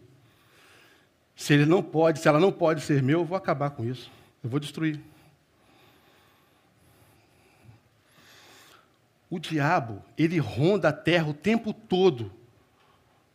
se 1.42 1.52
ele 1.52 1.66
não 1.66 1.82
pode, 1.82 2.20
se 2.20 2.28
ela 2.28 2.38
não 2.38 2.52
pode 2.52 2.82
ser 2.82 3.02
meu, 3.02 3.18
eu 3.18 3.24
vou 3.24 3.36
acabar 3.36 3.70
com 3.70 3.84
isso. 3.84 4.08
Eu 4.44 4.48
vou 4.48 4.60
destruir. 4.60 5.00
O 9.28 9.40
diabo, 9.40 10.00
ele 10.16 10.38
ronda 10.38 10.90
a 10.90 10.92
terra 10.92 11.26
o 11.28 11.34
tempo 11.34 11.72
todo, 11.72 12.30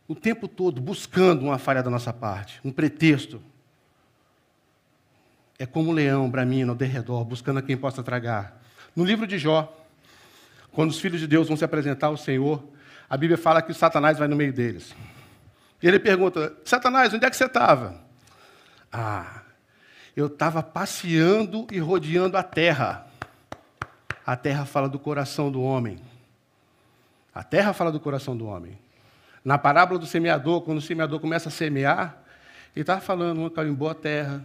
o 0.08 0.14
tempo 0.14 0.48
todo, 0.48 0.80
buscando 0.80 1.42
uma 1.42 1.58
falha 1.58 1.82
da 1.82 1.90
nossa 1.90 2.10
parte, 2.10 2.58
um 2.64 2.72
pretexto. 2.72 3.42
É 5.58 5.66
como 5.66 5.90
um 5.90 5.92
leão 5.92 6.30
bramino 6.30 6.72
ao 6.72 6.76
derredor, 6.76 7.26
buscando 7.26 7.58
a 7.58 7.62
quem 7.62 7.76
possa 7.76 8.02
tragar. 8.02 8.58
No 8.96 9.04
livro 9.04 9.26
de 9.26 9.36
Jó, 9.36 9.70
quando 10.72 10.88
os 10.88 10.98
filhos 10.98 11.20
de 11.20 11.26
Deus 11.26 11.46
vão 11.46 11.58
se 11.58 11.64
apresentar 11.64 12.06
ao 12.06 12.16
Senhor, 12.16 12.64
a 13.06 13.18
Bíblia 13.18 13.36
fala 13.36 13.60
que 13.60 13.74
Satanás 13.74 14.18
vai 14.18 14.28
no 14.28 14.34
meio 14.34 14.54
deles. 14.54 14.94
E 15.82 15.86
ele 15.86 15.98
pergunta: 15.98 16.56
Satanás, 16.64 17.12
onde 17.12 17.24
é 17.24 17.30
que 17.30 17.36
você 17.36 17.44
estava? 17.44 18.00
Ah, 18.92 19.42
eu 20.16 20.26
estava 20.26 20.62
passeando 20.62 21.66
e 21.70 21.78
rodeando 21.78 22.36
a 22.36 22.42
terra. 22.42 23.06
A 24.26 24.36
terra 24.36 24.64
fala 24.64 24.88
do 24.88 24.98
coração 24.98 25.50
do 25.50 25.62
homem. 25.62 25.98
A 27.34 27.42
terra 27.42 27.72
fala 27.72 27.92
do 27.92 28.00
coração 28.00 28.36
do 28.36 28.46
homem. 28.46 28.78
Na 29.44 29.56
parábola 29.56 29.98
do 29.98 30.06
semeador, 30.06 30.62
quando 30.62 30.78
o 30.78 30.82
semeador 30.82 31.20
começa 31.20 31.48
a 31.48 31.52
semear, 31.52 32.18
ele 32.74 32.82
está 32.82 33.00
falando, 33.00 33.38
uma 33.38 33.50
caiu 33.50 33.70
em 33.70 33.74
boa 33.74 33.94
terra, 33.94 34.44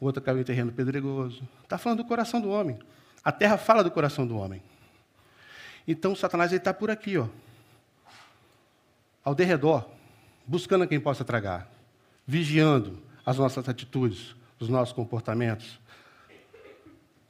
outra 0.00 0.22
caiu 0.22 0.40
em 0.40 0.44
terreno 0.44 0.70
pedregoso. 0.70 1.42
Está 1.62 1.78
falando 1.78 1.98
do 1.98 2.04
coração 2.04 2.40
do 2.40 2.50
homem. 2.50 2.78
A 3.24 3.32
terra 3.32 3.56
fala 3.56 3.82
do 3.82 3.90
coração 3.90 4.26
do 4.26 4.36
homem. 4.36 4.62
Então 5.88 6.14
Satanás 6.14 6.52
está 6.52 6.74
por 6.74 6.90
aqui, 6.90 7.16
ó, 7.16 7.26
ao 9.24 9.34
derredor, 9.34 9.88
buscando 10.46 10.84
a 10.84 10.86
quem 10.86 11.00
possa 11.00 11.24
tragar, 11.24 11.70
vigiando 12.26 13.02
as 13.24 13.38
nossas 13.38 13.68
atitudes, 13.68 14.34
os 14.58 14.68
nossos 14.68 14.94
comportamentos, 14.94 15.78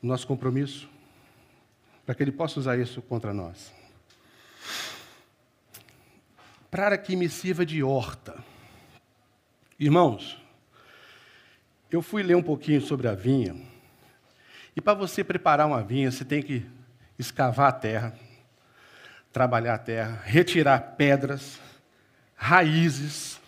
o 0.02 0.06
nosso 0.06 0.26
compromisso 0.26 0.88
para 2.06 2.14
que 2.14 2.22
ele 2.22 2.30
possa 2.30 2.60
usar 2.60 2.78
isso 2.78 3.02
contra 3.02 3.34
nós. 3.34 3.74
Para 6.70 6.96
que 6.96 7.16
me 7.16 7.28
sirva 7.28 7.66
de 7.66 7.82
horta. 7.82 8.36
Irmãos, 9.78 10.40
eu 11.90 12.00
fui 12.00 12.22
ler 12.22 12.36
um 12.36 12.42
pouquinho 12.42 12.80
sobre 12.80 13.08
a 13.08 13.14
vinha, 13.14 13.56
e 14.74 14.80
para 14.80 14.94
você 14.94 15.24
preparar 15.24 15.66
uma 15.66 15.82
vinha, 15.82 16.10
você 16.10 16.24
tem 16.24 16.42
que 16.42 16.64
escavar 17.18 17.68
a 17.68 17.72
terra, 17.72 18.14
trabalhar 19.32 19.74
a 19.74 19.78
terra, 19.78 20.22
retirar 20.24 20.78
pedras, 20.96 21.58
raízes, 22.36 23.40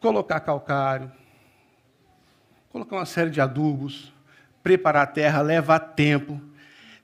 colocar 0.00 0.40
calcário, 0.40 1.10
colocar 2.70 2.96
uma 2.96 3.06
série 3.06 3.30
de 3.30 3.40
adubos, 3.40 4.12
preparar 4.62 5.04
a 5.04 5.06
terra 5.06 5.40
leva 5.40 5.78
tempo, 5.78 6.40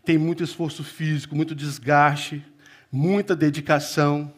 tem 0.05 0.19
muito 0.19 0.43
esforço 0.43 0.83
físico, 0.83 1.37
muito 1.37 1.55
desgaste, 1.55 2.45
muita 2.91 3.37
dedicação, 3.37 4.33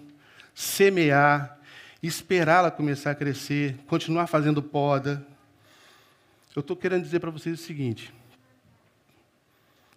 semear, 0.55 1.59
esperá-la 2.03 2.71
começar 2.71 3.13
a 3.13 3.15
crescer, 3.15 3.77
continuar 3.87 4.27
fazendo 4.27 4.63
poda. 4.63 5.25
Eu 6.55 6.61
estou 6.61 6.77
querendo 6.77 7.03
dizer 7.03 7.21
para 7.21 7.31
vocês 7.31 7.59
o 7.59 7.63
seguinte: 7.63 8.13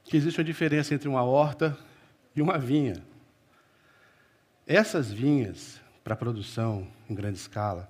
que 0.03 0.15
existe 0.15 0.39
uma 0.39 0.45
diferença 0.45 0.93
entre 0.93 1.07
uma 1.07 1.23
horta 1.23 1.77
e 2.35 2.41
uma 2.41 2.57
vinha. 2.57 3.03
Essas 4.67 5.11
vinhas, 5.11 5.81
para 6.03 6.15
produção 6.15 6.87
em 7.09 7.15
grande 7.15 7.37
escala, 7.37 7.89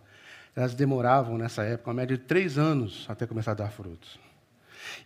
elas 0.55 0.75
demoravam, 0.75 1.37
nessa 1.37 1.63
época, 1.63 1.89
uma 1.89 1.95
média 1.95 2.17
de 2.17 2.23
três 2.23 2.57
anos 2.57 3.05
até 3.09 3.25
começar 3.25 3.51
a 3.51 3.55
dar 3.55 3.71
frutos. 3.71 4.19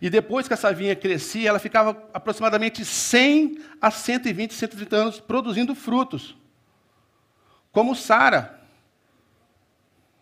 E 0.00 0.10
depois 0.10 0.46
que 0.46 0.54
essa 0.54 0.72
vinha 0.72 0.94
crescia, 0.94 1.48
ela 1.48 1.58
ficava 1.58 1.90
aproximadamente 2.12 2.84
100 2.84 3.58
a 3.80 3.90
120, 3.90 4.52
130 4.52 4.96
anos 4.96 5.20
produzindo 5.20 5.74
frutos. 5.74 6.36
Como 7.72 7.94
Sara, 7.94 8.60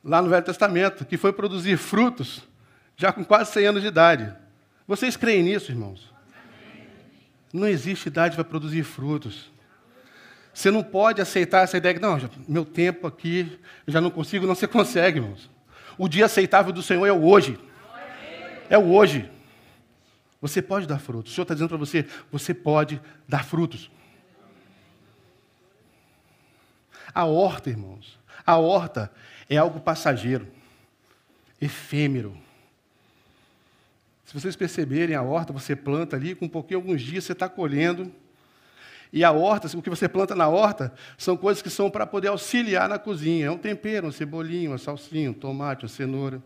lá 0.04 0.22
no 0.22 0.28
Velho 0.28 0.44
Testamento, 0.44 1.04
que 1.04 1.16
foi 1.16 1.32
produzir 1.32 1.76
frutos 1.76 2.42
já 2.96 3.12
com 3.12 3.24
quase 3.24 3.52
100 3.52 3.66
anos 3.66 3.82
de 3.82 3.88
idade. 3.88 4.34
Vocês 4.86 5.16
creem 5.16 5.42
nisso, 5.42 5.72
irmãos? 5.72 6.14
Não 7.52 7.66
existe 7.66 8.06
idade 8.06 8.36
para 8.36 8.44
produzir 8.44 8.84
frutos. 8.84 9.50
Você 10.56 10.70
não 10.70 10.82
pode 10.82 11.20
aceitar 11.20 11.64
essa 11.64 11.76
ideia 11.76 11.92
que, 11.92 12.00
não, 12.00 12.18
meu 12.48 12.64
tempo 12.64 13.06
aqui, 13.06 13.60
eu 13.86 13.92
já 13.92 14.00
não 14.00 14.10
consigo, 14.10 14.46
não, 14.46 14.54
você 14.54 14.66
consegue, 14.66 15.18
irmãos. 15.18 15.50
O 15.98 16.08
dia 16.08 16.24
aceitável 16.24 16.72
do 16.72 16.82
Senhor 16.82 17.04
é 17.04 17.12
o 17.12 17.26
hoje. 17.26 17.60
É 18.70 18.78
o 18.78 18.90
hoje. 18.90 19.30
Você 20.40 20.62
pode 20.62 20.86
dar 20.86 20.98
frutos. 20.98 21.30
O 21.30 21.34
Senhor 21.34 21.42
está 21.42 21.52
dizendo 21.52 21.68
para 21.68 21.76
você: 21.76 22.06
você 22.32 22.54
pode 22.54 22.98
dar 23.28 23.44
frutos. 23.44 23.90
A 27.14 27.26
horta, 27.26 27.68
irmãos, 27.68 28.18
a 28.46 28.56
horta 28.56 29.12
é 29.50 29.58
algo 29.58 29.78
passageiro, 29.78 30.48
efêmero. 31.60 32.34
Se 34.24 34.32
vocês 34.32 34.56
perceberem 34.56 35.14
a 35.14 35.22
horta, 35.22 35.52
você 35.52 35.76
planta 35.76 36.16
ali, 36.16 36.34
com 36.34 36.46
um 36.46 36.48
pouquinho, 36.48 36.80
alguns 36.80 37.02
dias 37.02 37.24
você 37.24 37.32
está 37.32 37.46
colhendo. 37.46 38.10
E 39.12 39.24
a 39.24 39.30
horta, 39.30 39.76
o 39.76 39.82
que 39.82 39.90
você 39.90 40.08
planta 40.08 40.34
na 40.34 40.48
horta, 40.48 40.92
são 41.16 41.36
coisas 41.36 41.62
que 41.62 41.70
são 41.70 41.90
para 41.90 42.06
poder 42.06 42.28
auxiliar 42.28 42.88
na 42.88 42.98
cozinha. 42.98 43.46
É 43.46 43.50
um 43.50 43.58
tempero, 43.58 44.06
um 44.06 44.12
cebolinho, 44.12 44.72
uma 44.72 44.78
salsinha, 44.78 45.30
um 45.30 45.34
tomate, 45.34 45.84
uma 45.84 45.88
cenoura. 45.88 46.42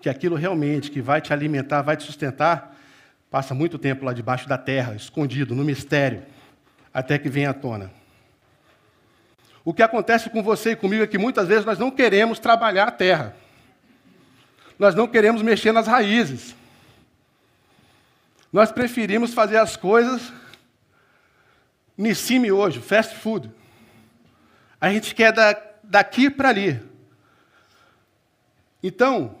Que 0.00 0.08
aquilo 0.08 0.36
realmente 0.36 0.90
que 0.90 1.02
vai 1.02 1.20
te 1.20 1.32
alimentar, 1.32 1.82
vai 1.82 1.96
te 1.96 2.04
sustentar, 2.04 2.76
Passa 3.30 3.54
muito 3.54 3.78
tempo 3.78 4.04
lá 4.04 4.12
debaixo 4.12 4.48
da 4.48 4.56
terra, 4.56 4.94
escondido, 4.94 5.54
no 5.54 5.62
mistério, 5.62 6.22
até 6.92 7.18
que 7.18 7.28
venha 7.28 7.50
à 7.50 7.54
tona. 7.54 7.90
O 9.62 9.74
que 9.74 9.82
acontece 9.82 10.30
com 10.30 10.42
você 10.42 10.70
e 10.70 10.76
comigo 10.76 11.02
é 11.02 11.06
que 11.06 11.18
muitas 11.18 11.46
vezes 11.46 11.66
nós 11.66 11.78
não 11.78 11.90
queremos 11.90 12.38
trabalhar 12.38 12.84
a 12.84 12.90
terra. 12.90 13.36
Nós 14.78 14.94
não 14.94 15.06
queremos 15.06 15.42
mexer 15.42 15.72
nas 15.72 15.86
raízes. 15.86 16.56
Nós 18.50 18.72
preferimos 18.72 19.34
fazer 19.34 19.58
as 19.58 19.76
coisas 19.76 20.32
cima 22.14 22.46
hoje, 22.46 22.80
fast 22.80 23.14
food. 23.16 23.50
A 24.80 24.92
gente 24.92 25.14
quer 25.14 25.32
da, 25.32 25.60
daqui 25.82 26.30
para 26.30 26.48
ali. 26.48 26.80
Então, 28.82 29.36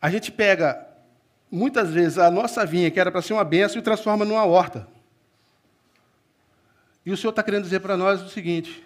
a 0.00 0.08
gente 0.08 0.30
pega 0.30 0.86
muitas 1.50 1.90
vezes 1.90 2.18
a 2.18 2.30
nossa 2.30 2.64
vinha, 2.64 2.90
que 2.90 3.00
era 3.00 3.10
para 3.10 3.22
ser 3.22 3.32
uma 3.32 3.44
benção, 3.44 3.78
e 3.78 3.82
transforma 3.82 4.24
numa 4.24 4.44
horta. 4.44 4.86
E 7.04 7.10
o 7.10 7.16
Senhor 7.16 7.30
está 7.30 7.42
querendo 7.42 7.64
dizer 7.64 7.80
para 7.80 7.96
nós 7.96 8.22
o 8.22 8.28
seguinte: 8.28 8.84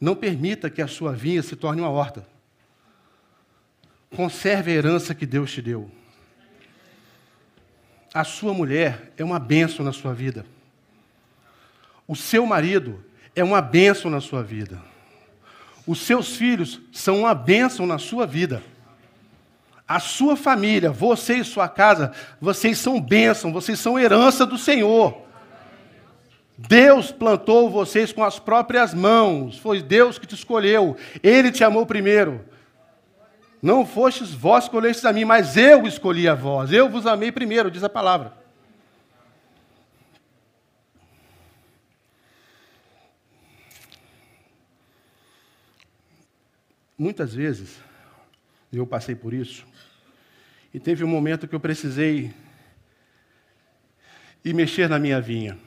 não 0.00 0.14
permita 0.14 0.70
que 0.70 0.82
a 0.82 0.86
sua 0.86 1.12
vinha 1.12 1.42
se 1.42 1.56
torne 1.56 1.80
uma 1.80 1.90
horta. 1.90 2.26
conserve 4.14 4.70
a 4.70 4.74
herança 4.74 5.14
que 5.14 5.26
Deus 5.26 5.52
te 5.52 5.60
deu. 5.60 5.90
A 8.14 8.24
sua 8.24 8.54
mulher 8.54 9.12
é 9.16 9.24
uma 9.24 9.38
bênção 9.38 9.84
na 9.84 9.92
sua 9.92 10.14
vida. 10.14 10.46
O 12.06 12.14
seu 12.14 12.46
marido 12.46 13.04
é 13.34 13.42
uma 13.42 13.60
bênção 13.60 14.10
na 14.10 14.20
sua 14.20 14.42
vida. 14.42 14.80
Os 15.86 16.00
seus 16.00 16.36
filhos 16.36 16.80
são 16.92 17.20
uma 17.20 17.34
bênção 17.34 17.86
na 17.86 17.98
sua 17.98 18.26
vida. 18.26 18.62
A 19.86 20.00
sua 20.00 20.36
família, 20.36 20.90
você 20.90 21.36
e 21.36 21.44
sua 21.44 21.68
casa, 21.68 22.12
vocês 22.40 22.78
são 22.78 23.00
bênção, 23.00 23.52
vocês 23.52 23.78
são 23.78 23.98
herança 23.98 24.44
do 24.44 24.58
Senhor. 24.58 25.22
Deus 26.58 27.12
plantou 27.12 27.70
vocês 27.70 28.12
com 28.12 28.24
as 28.24 28.38
próprias 28.38 28.94
mãos, 28.94 29.58
foi 29.58 29.82
Deus 29.82 30.18
que 30.18 30.26
te 30.26 30.34
escolheu, 30.34 30.96
Ele 31.22 31.52
te 31.52 31.62
amou 31.62 31.86
primeiro. 31.86 32.44
Não 33.62 33.86
fostes 33.86 34.32
vós 34.32 34.64
escolhestes 34.64 35.04
a 35.04 35.12
mim, 35.12 35.24
mas 35.24 35.56
eu 35.56 35.86
escolhi 35.86 36.28
a 36.28 36.34
vós. 36.34 36.72
Eu 36.72 36.88
vos 36.88 37.06
amei 37.06 37.30
primeiro, 37.30 37.70
diz 37.70 37.84
a 37.84 37.88
palavra. 37.88 38.32
Muitas 46.98 47.34
vezes, 47.34 47.78
eu 48.72 48.86
passei 48.86 49.14
por 49.14 49.34
isso, 49.34 49.66
e 50.72 50.80
teve 50.80 51.04
um 51.04 51.08
momento 51.08 51.46
que 51.46 51.54
eu 51.54 51.60
precisei 51.60 52.32
ir 54.44 54.54
mexer 54.54 54.88
na 54.88 54.98
minha 54.98 55.20
vinha. 55.20 55.58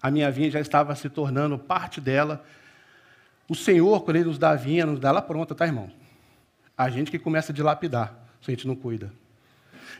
A 0.00 0.10
minha 0.10 0.30
vinha 0.30 0.50
já 0.50 0.60
estava 0.60 0.94
se 0.94 1.08
tornando 1.08 1.58
parte 1.58 2.00
dela. 2.00 2.44
O 3.48 3.54
Senhor, 3.54 4.02
quando 4.02 4.16
Ele 4.16 4.26
nos 4.26 4.38
dá 4.38 4.50
a 4.50 4.54
vinha, 4.54 4.86
nos 4.86 5.00
dá 5.00 5.08
ela 5.08 5.22
pronta, 5.22 5.54
tá, 5.54 5.66
irmão? 5.66 5.90
A 6.76 6.88
gente 6.88 7.10
que 7.10 7.18
começa 7.18 7.52
a 7.52 7.54
dilapidar, 7.54 8.14
se 8.40 8.50
a 8.50 8.54
gente 8.54 8.66
não 8.66 8.76
cuida. 8.76 9.12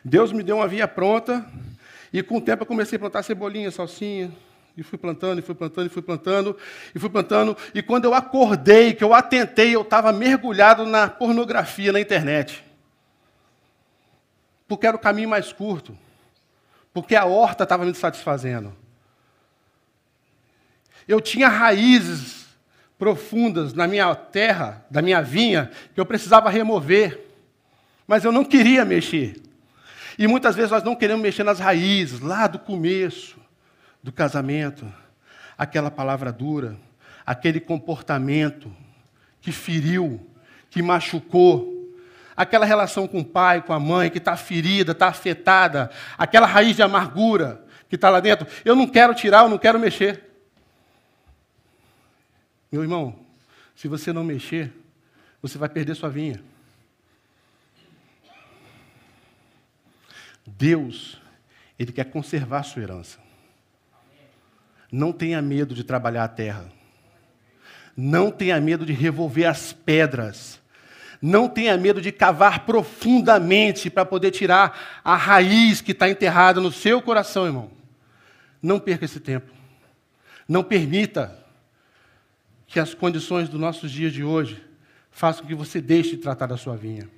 Deus 0.04 0.32
me 0.32 0.42
deu 0.42 0.56
uma 0.56 0.68
via 0.68 0.88
pronta, 0.88 1.46
e 2.12 2.22
com 2.22 2.38
o 2.38 2.40
tempo 2.40 2.62
eu 2.62 2.66
comecei 2.66 2.96
a 2.96 3.00
plantar 3.00 3.22
cebolinha, 3.22 3.70
salsinha, 3.70 4.32
e 4.76 4.82
fui 4.82 4.98
plantando, 4.98 5.38
e 5.38 5.42
fui 5.42 5.54
plantando, 5.54 5.86
e 5.86 5.88
fui 5.88 6.02
plantando, 6.02 6.56
e 6.94 6.98
fui 6.98 7.08
plantando. 7.08 7.56
E 7.72 7.82
quando 7.82 8.06
eu 8.06 8.14
acordei, 8.14 8.92
que 8.92 9.04
eu 9.04 9.14
atentei, 9.14 9.74
eu 9.74 9.82
estava 9.82 10.12
mergulhado 10.12 10.84
na 10.84 11.08
pornografia 11.08 11.92
na 11.92 12.00
internet. 12.00 12.64
Porque 14.66 14.86
era 14.86 14.96
o 14.96 15.00
caminho 15.00 15.28
mais 15.28 15.52
curto. 15.52 15.96
Porque 16.92 17.14
a 17.14 17.24
horta 17.24 17.62
estava 17.62 17.84
me 17.84 17.94
satisfazendo. 17.94 18.74
Eu 21.06 21.20
tinha 21.20 21.48
raízes 21.48 22.46
profundas 22.98 23.74
na 23.74 23.86
minha 23.86 24.12
terra, 24.14 24.84
da 24.90 25.00
minha 25.02 25.20
vinha, 25.22 25.70
que 25.92 26.00
eu 26.00 26.06
precisava 26.06 26.50
remover, 26.50 27.28
mas 28.06 28.24
eu 28.24 28.32
não 28.32 28.44
queria 28.44 28.84
mexer. 28.84 29.40
E 30.18 30.26
muitas 30.26 30.56
vezes 30.56 30.70
nós 30.70 30.82
não 30.82 30.96
queremos 30.96 31.22
mexer 31.22 31.44
nas 31.44 31.60
raízes, 31.60 32.20
lá 32.20 32.46
do 32.46 32.58
começo 32.58 33.43
do 34.04 34.12
casamento, 34.12 34.86
aquela 35.56 35.90
palavra 35.90 36.30
dura, 36.30 36.76
aquele 37.24 37.58
comportamento 37.58 38.70
que 39.40 39.50
feriu, 39.50 40.20
que 40.68 40.82
machucou, 40.82 41.90
aquela 42.36 42.66
relação 42.66 43.08
com 43.08 43.20
o 43.20 43.24
pai, 43.24 43.62
com 43.62 43.72
a 43.72 43.80
mãe, 43.80 44.10
que 44.10 44.18
está 44.18 44.36
ferida, 44.36 44.92
está 44.92 45.08
afetada, 45.08 45.90
aquela 46.18 46.46
raiz 46.46 46.76
de 46.76 46.82
amargura 46.82 47.64
que 47.88 47.94
está 47.94 48.10
lá 48.10 48.20
dentro. 48.20 48.46
Eu 48.62 48.76
não 48.76 48.86
quero 48.86 49.14
tirar, 49.14 49.44
eu 49.44 49.48
não 49.48 49.56
quero 49.56 49.80
mexer. 49.80 50.22
Meu 52.70 52.82
irmão, 52.82 53.18
se 53.74 53.88
você 53.88 54.12
não 54.12 54.22
mexer, 54.22 54.70
você 55.40 55.56
vai 55.56 55.70
perder 55.70 55.94
sua 55.94 56.10
vinha. 56.10 56.44
Deus, 60.46 61.18
Ele 61.78 61.90
quer 61.90 62.04
conservar 62.04 62.64
sua 62.64 62.82
herança. 62.82 63.23
Não 64.94 65.12
tenha 65.12 65.42
medo 65.42 65.74
de 65.74 65.82
trabalhar 65.82 66.22
a 66.22 66.28
terra. 66.28 66.70
Não 67.96 68.30
tenha 68.30 68.60
medo 68.60 68.86
de 68.86 68.92
revolver 68.92 69.44
as 69.44 69.72
pedras. 69.72 70.60
Não 71.20 71.48
tenha 71.48 71.76
medo 71.76 72.00
de 72.00 72.12
cavar 72.12 72.64
profundamente 72.64 73.90
para 73.90 74.04
poder 74.04 74.30
tirar 74.30 75.00
a 75.02 75.16
raiz 75.16 75.80
que 75.80 75.90
está 75.90 76.08
enterrada 76.08 76.60
no 76.60 76.70
seu 76.70 77.02
coração, 77.02 77.44
irmão. 77.44 77.72
Não 78.62 78.78
perca 78.78 79.04
esse 79.04 79.18
tempo. 79.18 79.50
Não 80.48 80.62
permita 80.62 81.44
que 82.68 82.78
as 82.78 82.94
condições 82.94 83.48
dos 83.48 83.58
nossos 83.58 83.90
dias 83.90 84.12
de 84.12 84.22
hoje 84.22 84.64
façam 85.10 85.44
que 85.44 85.56
você 85.56 85.80
deixe 85.80 86.10
de 86.10 86.18
tratar 86.18 86.46
da 86.46 86.56
sua 86.56 86.76
vinha. 86.76 87.10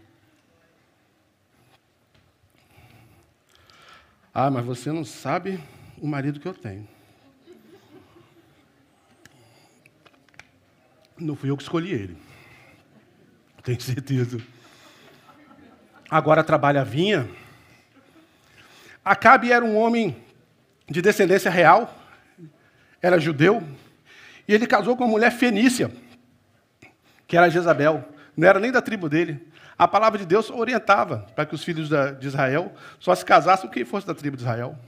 Ah, 4.32 4.50
mas 4.50 4.64
você 4.64 4.90
não 4.90 5.04
sabe 5.04 5.60
o 6.00 6.06
marido 6.06 6.40
que 6.40 6.48
eu 6.48 6.54
tenho. 6.54 6.95
Não 11.18 11.34
fui 11.34 11.50
eu 11.50 11.56
que 11.56 11.62
escolhi 11.62 11.92
ele. 11.92 12.16
Tenho 13.62 13.80
certeza. 13.80 14.40
Agora 16.10 16.44
trabalha 16.44 16.82
a 16.82 16.84
vinha. 16.84 17.28
Acabe 19.04 19.50
era 19.50 19.64
um 19.64 19.76
homem 19.76 20.16
de 20.88 21.02
descendência 21.02 21.50
real, 21.50 21.96
era 23.02 23.18
judeu, 23.18 23.62
e 24.46 24.54
ele 24.54 24.66
casou 24.66 24.96
com 24.96 25.04
uma 25.04 25.10
mulher 25.10 25.32
fenícia, 25.32 25.90
que 27.26 27.36
era 27.36 27.48
Jezabel. 27.48 28.04
Não 28.36 28.46
era 28.46 28.60
nem 28.60 28.70
da 28.70 28.82
tribo 28.82 29.08
dele. 29.08 29.48
A 29.78 29.88
palavra 29.88 30.18
de 30.18 30.26
Deus 30.26 30.50
orientava 30.50 31.26
para 31.34 31.44
que 31.44 31.54
os 31.54 31.64
filhos 31.64 31.88
de 31.88 32.26
Israel 32.26 32.72
só 32.98 33.14
se 33.14 33.24
casassem 33.24 33.66
com 33.66 33.74
quem 33.74 33.84
fosse 33.84 34.06
da 34.06 34.14
tribo 34.14 34.36
de 34.36 34.42
Israel. 34.42 34.78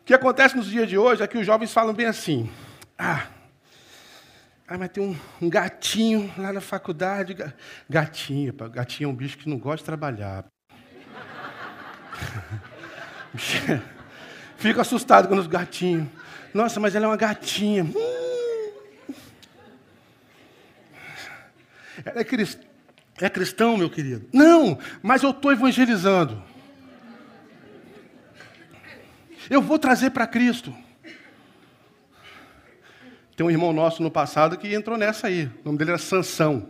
O 0.00 0.04
que 0.04 0.14
acontece 0.14 0.56
nos 0.56 0.66
dias 0.66 0.88
de 0.88 0.98
hoje 0.98 1.22
é 1.22 1.26
que 1.26 1.38
os 1.38 1.46
jovens 1.46 1.72
falam 1.72 1.94
bem 1.94 2.06
assim: 2.06 2.50
ah, 2.98 3.26
ah 4.66 4.78
mas 4.78 4.88
tem 4.90 5.02
um, 5.02 5.16
um 5.42 5.50
gatinho 5.50 6.32
lá 6.38 6.52
na 6.52 6.60
faculdade. 6.60 7.36
Gatinho, 7.88 8.52
gatinho 8.52 9.08
é 9.08 9.12
um 9.12 9.14
bicho 9.14 9.38
que 9.38 9.48
não 9.48 9.58
gosta 9.58 9.78
de 9.78 9.84
trabalhar. 9.84 10.46
Fico 14.56 14.80
assustado 14.80 15.28
com 15.28 15.36
os 15.36 15.46
gatinhos. 15.46 16.08
Nossa, 16.54 16.80
mas 16.80 16.94
ela 16.94 17.04
é 17.06 17.08
uma 17.08 17.16
gatinha. 17.16 17.84
Hum. 17.84 18.14
Ela 22.04 22.20
é, 22.20 22.24
crist... 22.24 22.58
é 23.20 23.28
cristão, 23.28 23.76
meu 23.76 23.90
querido? 23.90 24.28
Não, 24.32 24.78
mas 25.02 25.22
eu 25.22 25.30
estou 25.30 25.52
evangelizando. 25.52 26.42
Eu 29.50 29.60
vou 29.60 29.78
trazer 29.78 30.10
para 30.10 30.26
Cristo. 30.26 30.74
Tem 33.36 33.44
um 33.44 33.50
irmão 33.50 33.72
nosso 33.72 34.02
no 34.02 34.10
passado 34.10 34.56
que 34.56 34.72
entrou 34.72 34.96
nessa 34.96 35.26
aí. 35.26 35.46
O 35.46 35.66
nome 35.66 35.78
dele 35.78 35.90
era 35.90 35.98
Sansão. 35.98 36.68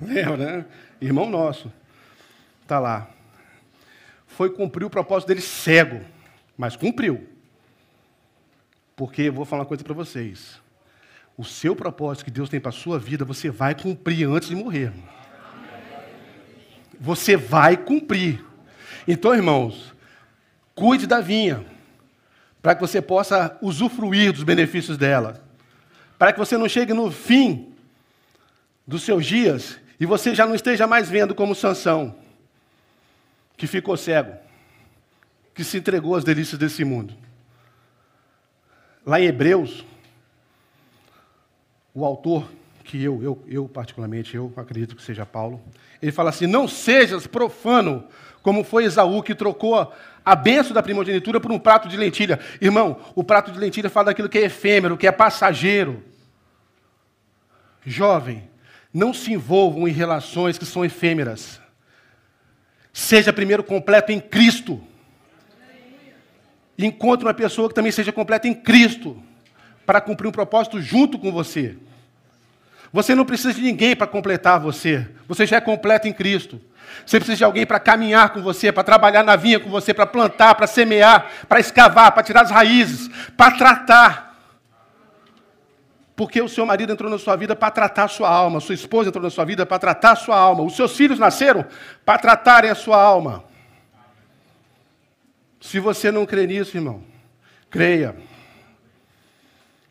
Lembra, 0.00 0.36
né? 0.36 0.66
Irmão 1.00 1.28
nosso. 1.30 1.72
Está 2.62 2.78
lá. 2.78 3.08
Foi 4.26 4.50
cumprir 4.50 4.84
o 4.84 4.90
propósito 4.90 5.28
dele 5.28 5.40
cego, 5.40 6.00
mas 6.56 6.76
cumpriu. 6.76 7.26
Porque 8.96 9.22
eu 9.22 9.32
vou 9.32 9.44
falar 9.44 9.62
uma 9.62 9.68
coisa 9.68 9.84
para 9.84 9.94
vocês. 9.94 10.60
O 11.36 11.44
seu 11.44 11.76
propósito 11.76 12.24
que 12.24 12.30
Deus 12.32 12.48
tem 12.48 12.58
para 12.58 12.70
a 12.70 12.72
sua 12.72 12.98
vida, 12.98 13.24
você 13.24 13.48
vai 13.48 13.74
cumprir 13.74 14.28
antes 14.28 14.48
de 14.48 14.56
morrer. 14.56 14.92
Você 17.00 17.36
vai 17.36 17.76
cumprir. 17.76 18.44
Então, 19.06 19.32
irmãos, 19.32 19.94
cuide 20.74 21.06
da 21.06 21.20
vinha, 21.20 21.64
para 22.68 22.74
que 22.74 22.82
você 22.82 23.00
possa 23.00 23.56
usufruir 23.62 24.30
dos 24.30 24.42
benefícios 24.42 24.98
dela. 24.98 25.42
Para 26.18 26.34
que 26.34 26.38
você 26.38 26.58
não 26.58 26.68
chegue 26.68 26.92
no 26.92 27.10
fim 27.10 27.72
dos 28.86 29.04
seus 29.04 29.24
dias 29.24 29.80
e 29.98 30.04
você 30.04 30.34
já 30.34 30.46
não 30.46 30.54
esteja 30.54 30.86
mais 30.86 31.08
vendo 31.08 31.34
como 31.34 31.54
Sansão, 31.54 32.14
que 33.56 33.66
ficou 33.66 33.96
cego, 33.96 34.36
que 35.54 35.64
se 35.64 35.78
entregou 35.78 36.14
às 36.14 36.24
delícias 36.24 36.58
desse 36.58 36.84
mundo. 36.84 37.14
Lá 39.06 39.18
em 39.18 39.24
Hebreus, 39.24 39.82
o 41.94 42.04
autor, 42.04 42.52
que 42.88 43.04
eu, 43.04 43.22
eu, 43.22 43.44
eu 43.46 43.68
particularmente, 43.68 44.34
eu 44.34 44.50
acredito 44.56 44.96
que 44.96 45.02
seja 45.02 45.26
Paulo, 45.26 45.60
ele 46.00 46.10
fala 46.10 46.30
assim: 46.30 46.46
Não 46.46 46.66
sejas 46.66 47.26
profano, 47.26 48.04
como 48.42 48.64
foi 48.64 48.84
Esaú, 48.84 49.22
que 49.22 49.34
trocou 49.34 49.92
a 50.24 50.34
benção 50.34 50.72
da 50.72 50.82
primogenitura 50.82 51.38
por 51.38 51.52
um 51.52 51.58
prato 51.58 51.86
de 51.86 51.98
lentilha. 51.98 52.40
Irmão, 52.60 52.98
o 53.14 53.22
prato 53.22 53.52
de 53.52 53.58
lentilha 53.58 53.90
fala 53.90 54.06
daquilo 54.06 54.28
que 54.28 54.38
é 54.38 54.46
efêmero, 54.46 54.96
que 54.96 55.06
é 55.06 55.12
passageiro. 55.12 56.02
Jovem, 57.84 58.48
não 58.92 59.12
se 59.12 59.34
envolvam 59.34 59.86
em 59.86 59.92
relações 59.92 60.56
que 60.56 60.64
são 60.64 60.82
efêmeras. 60.82 61.60
Seja 62.90 63.34
primeiro 63.34 63.62
completo 63.62 64.12
em 64.12 64.18
Cristo 64.18 64.82
encontre 66.78 67.26
uma 67.26 67.34
pessoa 67.34 67.68
que 67.68 67.74
também 67.74 67.90
seja 67.90 68.12
completa 68.12 68.46
em 68.46 68.54
Cristo, 68.54 69.20
para 69.84 70.00
cumprir 70.00 70.28
um 70.28 70.32
propósito 70.32 70.80
junto 70.80 71.18
com 71.18 71.32
você. 71.32 71.76
Você 72.92 73.14
não 73.14 73.24
precisa 73.24 73.52
de 73.52 73.60
ninguém 73.60 73.94
para 73.94 74.06
completar 74.06 74.58
você. 74.58 75.06
Você 75.26 75.46
já 75.46 75.56
é 75.56 75.60
completo 75.60 76.08
em 76.08 76.12
Cristo. 76.12 76.60
Você 77.04 77.18
precisa 77.18 77.36
de 77.36 77.44
alguém 77.44 77.66
para 77.66 77.78
caminhar 77.78 78.30
com 78.30 78.42
você, 78.42 78.72
para 78.72 78.82
trabalhar 78.82 79.22
na 79.22 79.36
vinha 79.36 79.60
com 79.60 79.68
você, 79.68 79.92
para 79.92 80.06
plantar, 80.06 80.54
para 80.54 80.66
semear, 80.66 81.30
para 81.48 81.60
escavar, 81.60 82.12
para 82.12 82.22
tirar 82.22 82.42
as 82.42 82.50
raízes, 82.50 83.08
para 83.36 83.56
tratar. 83.56 84.28
Porque 86.16 86.40
o 86.40 86.48
seu 86.48 86.66
marido 86.66 86.92
entrou 86.92 87.10
na 87.10 87.18
sua 87.18 87.36
vida 87.36 87.54
para 87.54 87.70
tratar 87.70 88.04
a 88.04 88.08
sua 88.08 88.28
alma, 88.28 88.58
sua 88.58 88.74
esposa 88.74 89.08
entrou 89.08 89.22
na 89.22 89.30
sua 89.30 89.44
vida 89.44 89.64
para 89.64 89.78
tratar 89.78 90.12
a 90.12 90.16
sua 90.16 90.36
alma, 90.36 90.64
os 90.64 90.74
seus 90.74 90.96
filhos 90.96 91.18
nasceram 91.18 91.64
para 92.04 92.18
tratarem 92.18 92.70
a 92.70 92.74
sua 92.74 93.00
alma. 93.00 93.44
Se 95.60 95.78
você 95.78 96.10
não 96.10 96.26
crê 96.26 96.46
nisso, 96.46 96.76
irmão, 96.76 97.02
creia. 97.70 98.16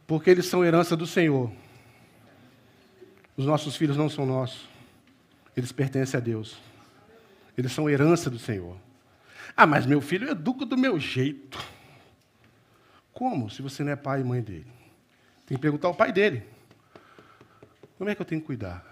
Porque 0.06 0.30
eles 0.30 0.46
são 0.48 0.66
herança 0.66 0.96
do 0.96 1.06
Senhor. 1.06 1.52
Os 3.38 3.46
nossos 3.46 3.76
filhos 3.76 3.96
não 3.96 4.10
são 4.10 4.26
nossos. 4.26 4.68
Eles 5.56 5.72
pertencem 5.72 6.18
a 6.18 6.22
Deus. 6.22 6.58
Eles 7.56 7.72
são 7.72 7.90
herança 7.90 8.30
do 8.30 8.40
Senhor. 8.40 8.76
Ah, 9.56 9.66
mas 9.66 9.86
meu 9.86 10.02
filho 10.02 10.30
educa 10.30 10.66
do 10.66 10.78
meu 10.78 11.00
jeito. 11.00 11.64
Como? 13.14 13.50
Se 13.50 13.62
você 13.62 13.84
não 13.84 13.92
é 13.92 13.96
pai 13.96 14.22
e 14.22 14.24
mãe 14.24 14.42
dele. 14.42 14.68
Tem 15.46 15.56
que 15.56 15.62
perguntar 15.62 15.88
ao 15.88 15.96
pai 15.96 16.12
dele. 16.12 16.44
Como 17.98 18.10
é 18.10 18.16
que 18.16 18.22
eu 18.22 18.26
tenho 18.26 18.42
que 18.42 18.48
cuidar? 18.48 18.84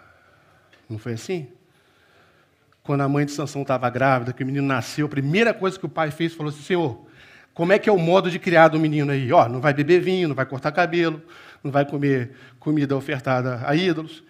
Não 0.90 0.98
foi 0.98 1.14
assim? 1.14 1.48
Quando 2.82 3.02
a 3.02 3.10
mãe 3.10 3.26
de 3.26 3.32
Sansão 3.32 3.64
estava 3.64 3.90
grávida, 3.90 4.32
que 4.32 4.44
o 4.44 4.46
menino 4.46 4.66
nasceu, 4.66 5.08
a 5.08 5.10
primeira 5.10 5.54
coisa 5.54 5.78
que 5.78 5.86
o 5.86 5.90
pai 5.90 6.12
fez 6.12 6.34
falou 6.34 6.52
assim: 6.52 6.62
Senhor, 6.62 7.06
como 7.54 7.74
é 7.74 7.80
que 7.80 7.90
é 7.90 7.92
o 7.92 7.98
modo 7.98 8.30
de 8.30 8.40
criar 8.40 8.68
do 8.68 8.80
menino 8.80 9.12
aí? 9.12 9.32
Ó, 9.32 9.48
não 9.48 9.60
vai 9.60 9.74
beber 9.74 10.02
vinho, 10.02 10.28
não 10.28 10.36
vai 10.36 10.46
cortar 10.46 10.72
cabelo, 10.72 11.22
não 11.64 11.72
vai 11.72 11.86
comer 11.86 12.36
comida 12.60 12.96
ofertada 12.96 13.62
a 13.66 13.76
ídolos. 13.76 14.24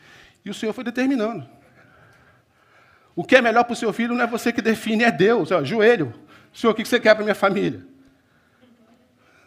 E 0.46 0.50
o 0.50 0.54
Senhor 0.54 0.72
foi 0.72 0.84
determinando. 0.84 1.50
O 3.16 3.24
que 3.24 3.36
é 3.36 3.42
melhor 3.42 3.64
para 3.64 3.74
o 3.74 3.76
seu 3.76 3.92
filho 3.92 4.14
não 4.14 4.24
é 4.24 4.28
você 4.28 4.54
que 4.54 4.62
define, 4.62 5.04
é 5.04 5.12
Deus. 5.12 5.52
Ó, 5.52 5.64
joelho. 5.64 6.14
Senhor, 6.54 6.72
o 6.72 6.76
que 6.76 6.86
você 6.86 7.00
quer 7.00 7.16
para 7.16 7.24
minha 7.24 7.36
família? 7.36 7.86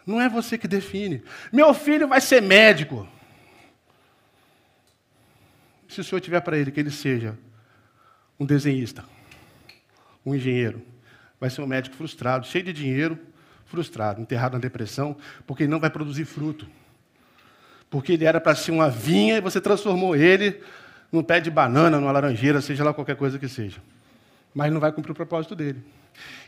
Não 0.04 0.20
é 0.20 0.28
você 0.28 0.58
que 0.58 0.66
define. 0.66 1.22
Meu 1.52 1.72
filho 1.72 2.08
vai 2.08 2.20
ser 2.20 2.42
médico. 2.42 3.06
Se 5.86 6.00
o 6.00 6.04
Senhor 6.04 6.20
tiver 6.20 6.40
para 6.40 6.58
ele 6.58 6.70
que 6.70 6.80
ele 6.80 6.90
seja 6.90 7.38
um 8.40 8.44
desenhista, 8.44 9.04
um 10.24 10.34
engenheiro, 10.34 10.82
vai 11.38 11.50
ser 11.50 11.60
um 11.60 11.66
médico 11.66 11.96
frustrado, 11.96 12.46
cheio 12.46 12.64
de 12.64 12.72
dinheiro, 12.72 13.18
frustrado, 13.66 14.20
enterrado 14.20 14.54
na 14.54 14.58
depressão, 14.58 15.16
porque 15.46 15.62
ele 15.64 15.70
não 15.70 15.80
vai 15.80 15.90
produzir 15.90 16.24
fruto. 16.24 16.66
Porque 17.90 18.12
ele 18.12 18.24
era 18.24 18.40
para 18.40 18.54
ser 18.54 18.70
uma 18.70 18.90
vinha 18.90 19.36
e 19.36 19.40
você 19.40 19.60
transformou 19.60 20.16
ele 20.16 20.62
num 21.10 21.22
pé 21.22 21.40
de 21.40 21.50
banana, 21.50 22.00
numa 22.00 22.12
laranjeira, 22.12 22.60
seja 22.60 22.84
lá 22.84 22.92
qualquer 22.92 23.16
coisa 23.16 23.38
que 23.38 23.48
seja. 23.48 23.80
Mas 24.54 24.72
não 24.72 24.80
vai 24.80 24.92
cumprir 24.92 25.12
o 25.12 25.14
propósito 25.14 25.54
dele. 25.54 25.82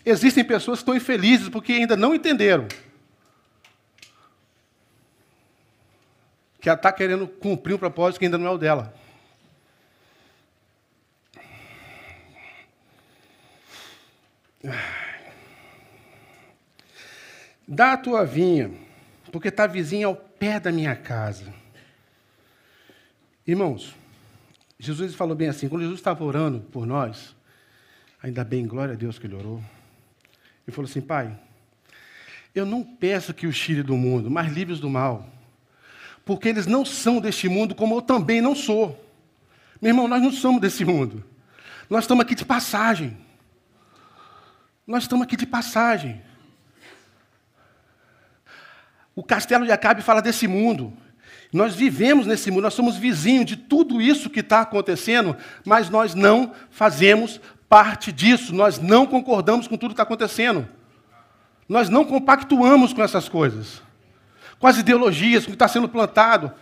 Existem 0.04 0.44
pessoas 0.44 0.78
que 0.78 0.82
estão 0.82 0.94
infelizes 0.94 1.48
porque 1.48 1.72
ainda 1.72 1.96
não 1.96 2.14
entenderam 2.14 2.66
que 6.60 6.68
ela 6.68 6.76
está 6.76 6.92
querendo 6.92 7.26
cumprir 7.26 7.74
um 7.74 7.78
propósito 7.78 8.18
que 8.18 8.26
ainda 8.26 8.36
não 8.36 8.46
é 8.46 8.50
o 8.50 8.58
dela. 8.58 8.94
Dá 17.66 17.92
a 17.92 17.96
tua 17.96 18.26
vinha, 18.26 18.70
porque 19.32 19.48
está 19.48 19.66
vizinha 19.66 20.06
ao 20.06 20.14
pé 20.14 20.60
da 20.60 20.70
minha 20.70 20.94
casa. 20.94 21.54
Irmãos, 23.46 23.94
Jesus 24.80 25.14
falou 25.14 25.36
bem 25.36 25.48
assim, 25.48 25.68
quando 25.68 25.82
Jesus 25.82 26.00
estava 26.00 26.24
orando 26.24 26.60
por 26.72 26.86
nós, 26.86 27.36
ainda 28.22 28.42
bem, 28.42 28.66
glória 28.66 28.94
a 28.94 28.96
Deus 28.96 29.18
que 29.18 29.26
ele 29.26 29.34
orou, 29.34 29.62
ele 30.66 30.74
falou 30.74 30.88
assim, 30.88 31.02
Pai, 31.02 31.38
eu 32.54 32.64
não 32.64 32.82
peço 32.82 33.34
que 33.34 33.46
os 33.46 33.58
tire 33.58 33.82
do 33.82 33.94
mundo, 33.94 34.30
mas 34.30 34.50
livre-os 34.50 34.80
do 34.80 34.88
mal, 34.88 35.28
porque 36.24 36.48
eles 36.48 36.66
não 36.66 36.82
são 36.82 37.20
deste 37.20 37.46
mundo, 37.46 37.74
como 37.74 37.96
eu 37.96 38.00
também 38.00 38.40
não 38.40 38.54
sou. 38.54 38.98
Meu 39.82 39.90
irmão, 39.90 40.08
nós 40.08 40.22
não 40.22 40.32
somos 40.32 40.62
desse 40.62 40.82
mundo, 40.82 41.22
nós 41.90 42.04
estamos 42.04 42.22
aqui 42.22 42.34
de 42.34 42.46
passagem. 42.46 43.18
Nós 44.86 45.04
estamos 45.04 45.24
aqui 45.24 45.36
de 45.36 45.46
passagem. 45.46 46.22
O 49.14 49.22
castelo 49.22 49.66
de 49.66 49.72
Acabe 49.72 50.00
fala 50.00 50.22
desse 50.22 50.48
mundo. 50.48 50.96
Nós 51.52 51.74
vivemos 51.74 52.26
nesse 52.26 52.50
mundo, 52.50 52.62
nós 52.62 52.74
somos 52.74 52.96
vizinhos 52.96 53.46
de 53.46 53.56
tudo 53.56 54.00
isso 54.00 54.30
que 54.30 54.40
está 54.40 54.60
acontecendo, 54.60 55.36
mas 55.64 55.90
nós 55.90 56.14
não 56.14 56.52
fazemos 56.70 57.40
parte 57.68 58.12
disso, 58.12 58.54
nós 58.54 58.78
não 58.78 59.06
concordamos 59.06 59.66
com 59.66 59.76
tudo 59.76 59.90
que 59.90 59.94
está 59.94 60.02
acontecendo. 60.04 60.68
Nós 61.68 61.88
não 61.88 62.04
compactuamos 62.04 62.92
com 62.92 63.02
essas 63.02 63.28
coisas, 63.28 63.82
com 64.58 64.66
as 64.66 64.76
ideologias, 64.76 65.44
com 65.44 65.50
o 65.50 65.52
que 65.52 65.56
está 65.56 65.68
sendo 65.68 65.88
plantado, 65.88 66.52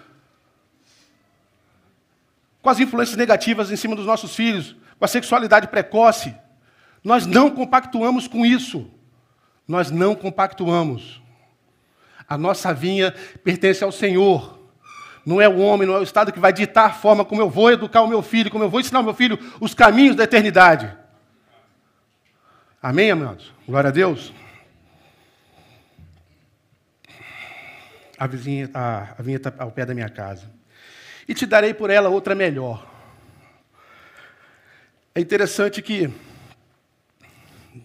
com 2.60 2.68
as 2.68 2.80
influências 2.80 3.16
negativas 3.16 3.70
em 3.70 3.76
cima 3.76 3.96
dos 3.96 4.04
nossos 4.04 4.34
filhos, 4.34 4.76
com 4.98 5.04
a 5.04 5.08
sexualidade 5.08 5.68
precoce. 5.68 6.34
Nós 7.02 7.24
não 7.24 7.50
compactuamos 7.50 8.26
com 8.28 8.44
isso. 8.44 8.90
Nós 9.66 9.90
não 9.90 10.14
compactuamos. 10.14 11.22
A 12.28 12.36
nossa 12.36 12.74
vinha 12.74 13.14
pertence 13.42 13.82
ao 13.82 13.92
Senhor. 13.92 14.57
Não 15.28 15.42
é 15.42 15.46
o 15.46 15.58
homem, 15.58 15.86
não 15.86 15.94
é 15.94 15.98
o 15.98 16.02
Estado 16.02 16.32
que 16.32 16.40
vai 16.40 16.54
ditar 16.54 16.86
a 16.86 16.90
forma 16.90 17.22
como 17.22 17.42
eu 17.42 17.50
vou 17.50 17.70
educar 17.70 18.00
o 18.00 18.08
meu 18.08 18.22
filho, 18.22 18.50
como 18.50 18.64
eu 18.64 18.70
vou 18.70 18.80
ensinar 18.80 19.00
o 19.00 19.04
meu 19.04 19.12
filho 19.12 19.38
os 19.60 19.74
caminhos 19.74 20.16
da 20.16 20.24
eternidade. 20.24 20.90
Amém, 22.80 23.10
amados? 23.10 23.52
Glória 23.66 23.88
a 23.88 23.90
Deus. 23.90 24.32
A 28.16 28.26
vizinha 28.26 28.70
a, 28.72 29.16
a 29.18 29.22
vinha 29.22 29.36
está 29.36 29.52
ao 29.58 29.70
pé 29.70 29.84
da 29.84 29.92
minha 29.92 30.08
casa. 30.08 30.50
E 31.28 31.34
te 31.34 31.44
darei 31.44 31.74
por 31.74 31.90
ela 31.90 32.08
outra 32.08 32.34
melhor. 32.34 32.86
É 35.14 35.20
interessante 35.20 35.82
que, 35.82 36.10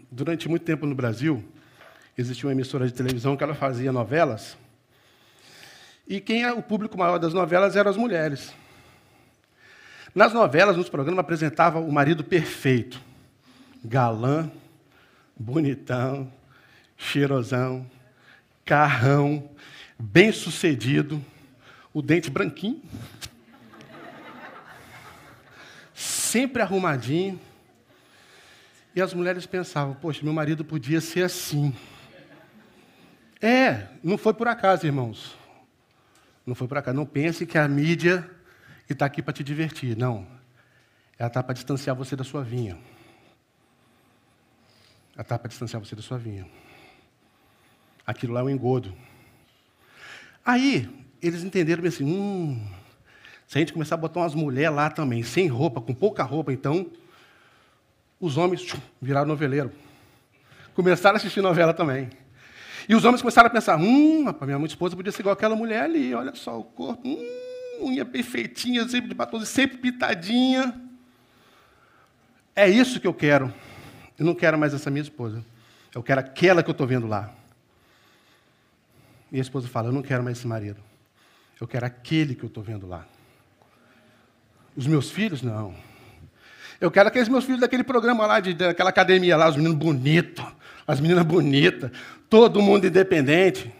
durante 0.10 0.48
muito 0.48 0.64
tempo 0.64 0.86
no 0.86 0.96
Brasil, 0.96 1.44
existia 2.18 2.48
uma 2.48 2.54
emissora 2.54 2.88
de 2.88 2.94
televisão 2.94 3.36
que 3.36 3.44
ela 3.44 3.54
fazia 3.54 3.92
novelas 3.92 4.63
e 6.08 6.20
quem 6.20 6.44
é 6.44 6.52
o 6.52 6.62
público 6.62 6.98
maior 6.98 7.18
das 7.18 7.34
novelas 7.34 7.76
eram 7.76 7.90
as 7.90 7.98
mulheres. 7.98 8.54
Nas 10.14 10.34
novelas, 10.34 10.78
nos 10.78 10.90
programas, 10.90 11.20
apresentava 11.20 11.80
o 11.80 11.92
marido 11.92 12.24
perfeito. 12.24 13.02
Galã, 13.84 14.52
bonitão, 15.36 16.32
cheirosão, 16.98 17.90
carrão, 18.64 19.50
bem-sucedido, 19.98 21.24
o 21.94 22.02
dente 22.02 22.30
branquinho, 22.30 22.82
sempre 25.94 26.62
arrumadinho. 26.62 27.40
E 28.96 29.02
as 29.02 29.14
mulheres 29.14 29.46
pensavam: 29.46 29.96
poxa, 29.96 30.22
meu 30.24 30.34
marido 30.34 30.64
podia 30.64 31.02
ser 31.02 31.24
assim. 31.24 31.74
É, 33.42 33.88
não 34.04 34.18
foi 34.18 34.34
por 34.34 34.48
acaso, 34.48 34.86
irmãos. 34.86 35.43
Não 36.46 36.56
foi 36.56 36.68
para 36.68 36.82
cá. 36.82 36.94
Não 36.94 37.06
pense 37.06 37.46
que 37.46 37.58
a 37.58 37.68
mídia 37.68 38.30
está 38.90 39.06
aqui 39.06 39.22
para 39.22 39.34
te 39.34 39.44
divertir. 39.44 39.98
Não. 39.98 40.28
Ela 41.18 41.28
está 41.28 41.42
para 41.42 41.54
distanciar 41.54 41.96
você 41.96 42.16
da 42.16 42.24
sua 42.24 42.44
vinha. 42.44 42.78
Ela 45.14 45.22
está 45.22 45.38
para 45.38 45.48
distanciar 45.48 45.82
você 45.82 45.96
da 45.96 46.02
sua 46.02 46.18
vinha. 46.18 46.48
Aquilo 48.06 48.34
lá 48.34 48.42
é 48.42 48.44
um 48.44 48.50
engodo. 48.50 48.94
Aí, 50.46 50.90
eles 51.22 51.44
entenderam 51.44 51.86
assim: 51.86 52.04
hum, 52.04 52.68
se 53.48 53.58
a 53.58 53.60
gente 53.60 53.72
começar 53.72 53.96
a 53.96 53.98
botar 53.98 54.22
umas 54.22 54.36
mulheres 54.36 54.76
lá 54.76 54.90
também, 54.90 55.24
sem 55.24 55.48
roupa, 55.48 55.80
com 55.80 55.94
pouca 55.94 56.24
roupa, 56.24 56.52
então, 56.52 56.92
os 58.20 58.36
homens 58.36 58.62
tchum, 58.62 58.80
viraram 59.02 59.28
noveleiro. 59.28 59.72
Começaram 60.74 61.16
a 61.16 61.18
assistir 61.18 61.42
novela 61.42 61.74
também. 61.74 62.10
E 62.88 62.96
os 62.96 63.06
homens 63.06 63.22
começaram 63.22 63.48
a 63.48 63.50
pensar: 63.50 63.78
hum, 63.78 64.26
rapaz, 64.26 64.52
minha 64.52 64.66
esposa 64.66 64.96
podia 64.96 65.12
ser 65.12 65.22
igual 65.22 65.34
aquela 65.34 65.56
mulher 65.56 65.84
ali, 65.84 66.14
olha 66.14 66.34
só 66.36 66.60
o 66.60 66.64
corpo, 66.64 67.08
hum, 67.08 67.26
unha 67.82 68.06
perfeitinha, 68.06 68.88
sempre 68.88 69.10
de 69.10 69.16
batom, 69.16 69.44
sempre 69.46 69.78
pitadinha. 69.78 70.74
É 72.56 72.70
isso 72.70 73.00
que 73.00 73.08
eu 73.08 73.14
quero. 73.14 73.54
Eu 74.18 74.26
não 74.26 74.36
quero 74.36 74.58
mais 74.58 74.74
essa 74.74 74.92
minha 74.92 75.02
esposa. 75.02 75.44
Eu 75.94 76.04
quero 76.04 76.20
aquela 76.20 76.62
que 76.62 76.70
eu 76.70 76.74
estou 76.74 76.86
vendo 76.86 77.08
lá. 77.08 77.32
E 79.32 79.38
a 79.38 79.42
esposa 79.42 79.68
fala: 79.68 79.90
Eu 79.90 79.94
não 79.94 80.02
quero 80.02 80.24
mais 80.24 80.38
esse 80.38 80.48
marido. 80.48 80.80
Eu 81.60 81.68
quero 81.68 81.86
aquele 81.86 82.36
que 82.36 82.44
eu 82.44 82.48
estou 82.48 82.64
vendo 82.64 82.88
lá. 82.88 83.06
Os 84.76 84.88
meus 84.88 85.12
filhos, 85.12 85.42
não. 85.42 85.74
Eu 86.82 86.92
quero 86.92 87.08
aqueles 87.08 87.30
meus 87.30 87.46
filhos 87.46 87.62
daquele 87.62 87.84
programa 87.84 88.26
lá, 88.26 88.40
de, 88.40 88.54
daquela 88.54 88.90
academia 88.90 89.38
lá, 89.38 89.48
os 89.48 89.56
meninos 89.56 89.78
bonitos, 89.78 90.46
as 90.86 91.00
meninas 91.00 91.26
bonitas, 91.26 91.92
todo 92.30 92.62
mundo 92.62 92.88
independente. 92.88 93.74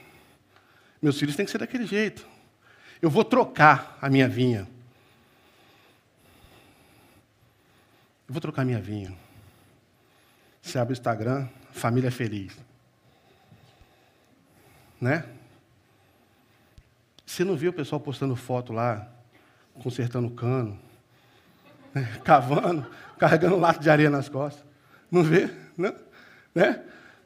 Meus 1.02 1.20
filhos 1.20 1.36
têm 1.36 1.46
que 1.46 1.52
ser 1.52 1.58
daquele 1.58 1.86
jeito. 1.86 2.26
Eu 3.02 3.10
vou 3.10 3.24
trocar 3.24 3.98
a 4.02 4.10
minha 4.10 4.28
vinha. 4.28 4.68
Eu 8.28 8.34
vou 8.34 8.40
trocar 8.40 8.64
minha 8.64 8.80
vinha. 8.80 9.14
Você 10.62 10.80
abre 10.80 10.94
o 10.94 10.96
Instagram, 10.96 11.48
família 11.72 12.10
feliz. 12.10 12.58
Né? 15.00 15.26
Você 17.26 17.44
não 17.44 17.58
viu 17.58 17.72
o 17.72 17.74
pessoal 17.74 18.00
postando 18.00 18.36
foto 18.36 18.72
lá, 18.72 19.08
consertando 19.82 20.30
cano, 20.30 20.80
né? 21.94 22.04
cavando, 22.24 22.90
carregando 23.18 23.56
um 23.56 23.60
lato 23.60 23.82
de 23.82 23.90
areia 23.90 24.10
nas 24.10 24.30
costas? 24.30 24.64
Não 25.12 25.24
vê? 25.24 25.50
Não? 25.78 25.94
Né? 26.54 26.82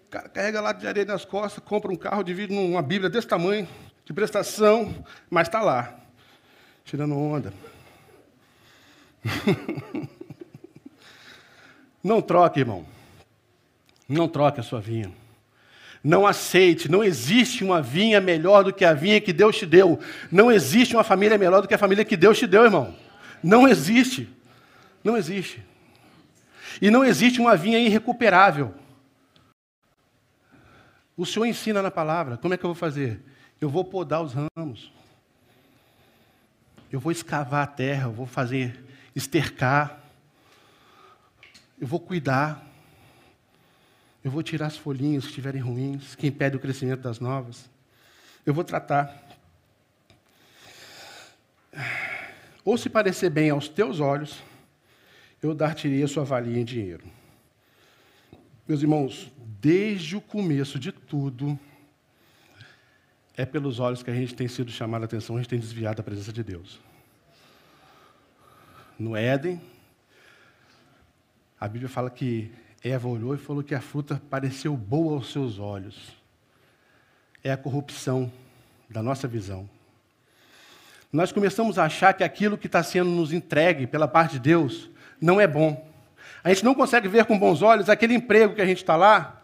O 0.08 0.10
cara 0.10 0.30
carrega 0.30 0.62
lato 0.62 0.80
de 0.80 0.88
areia 0.88 1.06
nas 1.06 1.26
costas, 1.26 1.64
compra 1.64 1.92
um 1.92 1.96
carro, 1.96 2.24
divide 2.24 2.54
numa 2.54 2.82
Bíblia 2.82 3.10
desse 3.10 3.28
tamanho, 3.28 3.68
de 4.06 4.14
prestação, 4.14 5.04
mas 5.30 5.48
está 5.48 5.62
lá, 5.62 5.96
tirando 6.86 7.18
onda. 7.18 7.54
Não 12.04 12.22
troque, 12.22 12.62
irmão. 12.62 12.86
Não 14.08 14.30
troque 14.30 14.62
a 14.62 14.64
sua 14.64 14.80
vinha. 14.80 15.12
Não 16.02 16.26
aceite, 16.26 16.90
não 16.90 17.04
existe 17.04 17.66
uma 17.66 17.82
vinha 17.82 18.22
melhor 18.22 18.64
do 18.64 18.72
que 18.72 18.86
a 18.86 18.94
vinha 18.94 19.20
que 19.20 19.34
Deus 19.34 19.58
te 19.58 19.66
deu. 19.66 20.00
Não 20.32 20.50
existe 20.50 20.96
uma 20.96 21.04
família 21.04 21.38
melhor 21.38 21.62
do 21.62 21.68
que 21.68 21.74
a 21.74 21.78
família 21.78 22.06
que 22.06 22.16
Deus 22.16 22.38
te 22.38 22.48
deu, 22.48 22.64
irmão. 22.64 22.96
Não 23.44 23.68
existe. 23.68 24.30
Não 25.04 25.18
existe. 25.18 25.62
E 26.82 26.90
não 26.90 27.04
existe 27.04 27.42
uma 27.42 27.58
vinha 27.58 27.80
irrecuperável. 27.80 28.74
O 31.18 31.26
Senhor 31.26 31.46
ensina 31.46 31.82
na 31.82 31.90
palavra. 31.90 32.38
Como 32.38 32.54
é 32.54 32.58
que 32.58 32.64
eu 32.64 32.70
vou 32.70 32.76
fazer? 32.76 33.20
Eu 33.60 33.70
vou 33.70 33.84
podar 33.84 34.22
os 34.22 34.34
ramos. 34.56 34.92
Eu 36.92 37.00
vou 37.00 37.12
escavar 37.12 37.64
a 37.64 37.68
terra, 37.68 38.04
eu 38.04 38.14
vou 38.14 38.28
fazer 38.28 38.86
estercar. 39.16 40.00
Eu 41.82 41.88
vou 41.88 42.00
cuidar. 42.00 42.64
Eu 44.24 44.30
vou 44.30 44.44
tirar 44.44 44.68
as 44.68 44.78
folhinhas 44.78 45.24
que 45.24 45.30
estiverem 45.32 45.60
ruins, 45.60 46.14
que 46.14 46.28
impedem 46.28 46.58
o 46.58 46.62
crescimento 46.62 47.02
das 47.02 47.20
novas. 47.20 47.68
Eu 48.46 48.54
vou 48.54 48.64
tratar. 48.64 49.24
Ou 52.64 52.78
se 52.78 52.90
parecer 52.90 53.32
bem 53.32 53.50
aos 53.50 53.68
teus 53.68 54.00
olhos, 54.00 54.44
eu 55.42 55.56
dar-te-ei 55.56 56.04
a 56.04 56.08
sua 56.08 56.24
valia 56.24 56.60
em 56.60 56.66
dinheiro. 56.66 57.06
Meus 58.68 58.82
irmãos, 58.82 59.32
desde 59.62 60.18
o 60.18 60.20
começo 60.20 60.78
de 60.78 60.92
tudo, 60.92 61.58
é 63.34 63.46
pelos 63.46 63.80
olhos 63.80 64.04
que 64.04 64.12
a 64.12 64.14
gente 64.14 64.36
tem 64.36 64.46
sido 64.46 64.70
chamado 64.70 65.04
a 65.04 65.06
atenção, 65.06 65.38
a 65.38 65.40
gente 65.40 65.48
tem 65.48 65.58
desviado 65.58 65.96
da 65.96 66.04
presença 66.04 66.34
de 66.34 66.44
Deus. 66.44 66.78
No 69.00 69.16
Éden, 69.16 69.62
a 71.58 71.66
Bíblia 71.66 71.88
fala 71.88 72.10
que 72.10 72.52
Eva 72.84 73.08
olhou 73.08 73.34
e 73.34 73.38
falou 73.38 73.64
que 73.64 73.74
a 73.74 73.80
fruta 73.80 74.22
pareceu 74.30 74.76
boa 74.76 75.14
aos 75.14 75.32
seus 75.32 75.60
olhos. 75.60 76.12
É 77.42 77.54
a 77.54 77.58
corrupção 77.58 78.30
da 78.90 79.02
nossa 79.02 79.30
visão. 79.30 79.70
Nós 81.10 81.32
começamos 81.32 81.80
a 81.80 81.86
achar 81.86 82.14
que 82.14 82.24
aquilo 82.24 82.58
que 82.58 82.68
está 82.68 82.84
sendo 82.84 83.12
nos 83.12 83.32
entregue 83.32 83.88
pela 83.88 84.10
parte 84.10 84.34
de 84.34 84.40
Deus 84.40 84.90
não 85.22 85.40
é 85.40 85.48
bom. 85.48 85.87
A 86.48 86.54
gente 86.54 86.64
não 86.64 86.74
consegue 86.74 87.10
ver 87.10 87.26
com 87.26 87.38
bons 87.38 87.62
olhos 87.62 87.90
aquele 87.90 88.14
emprego 88.14 88.56
que 88.56 88.62
a 88.62 88.66
gente 88.66 88.78
está 88.78 88.96
lá, 88.96 89.42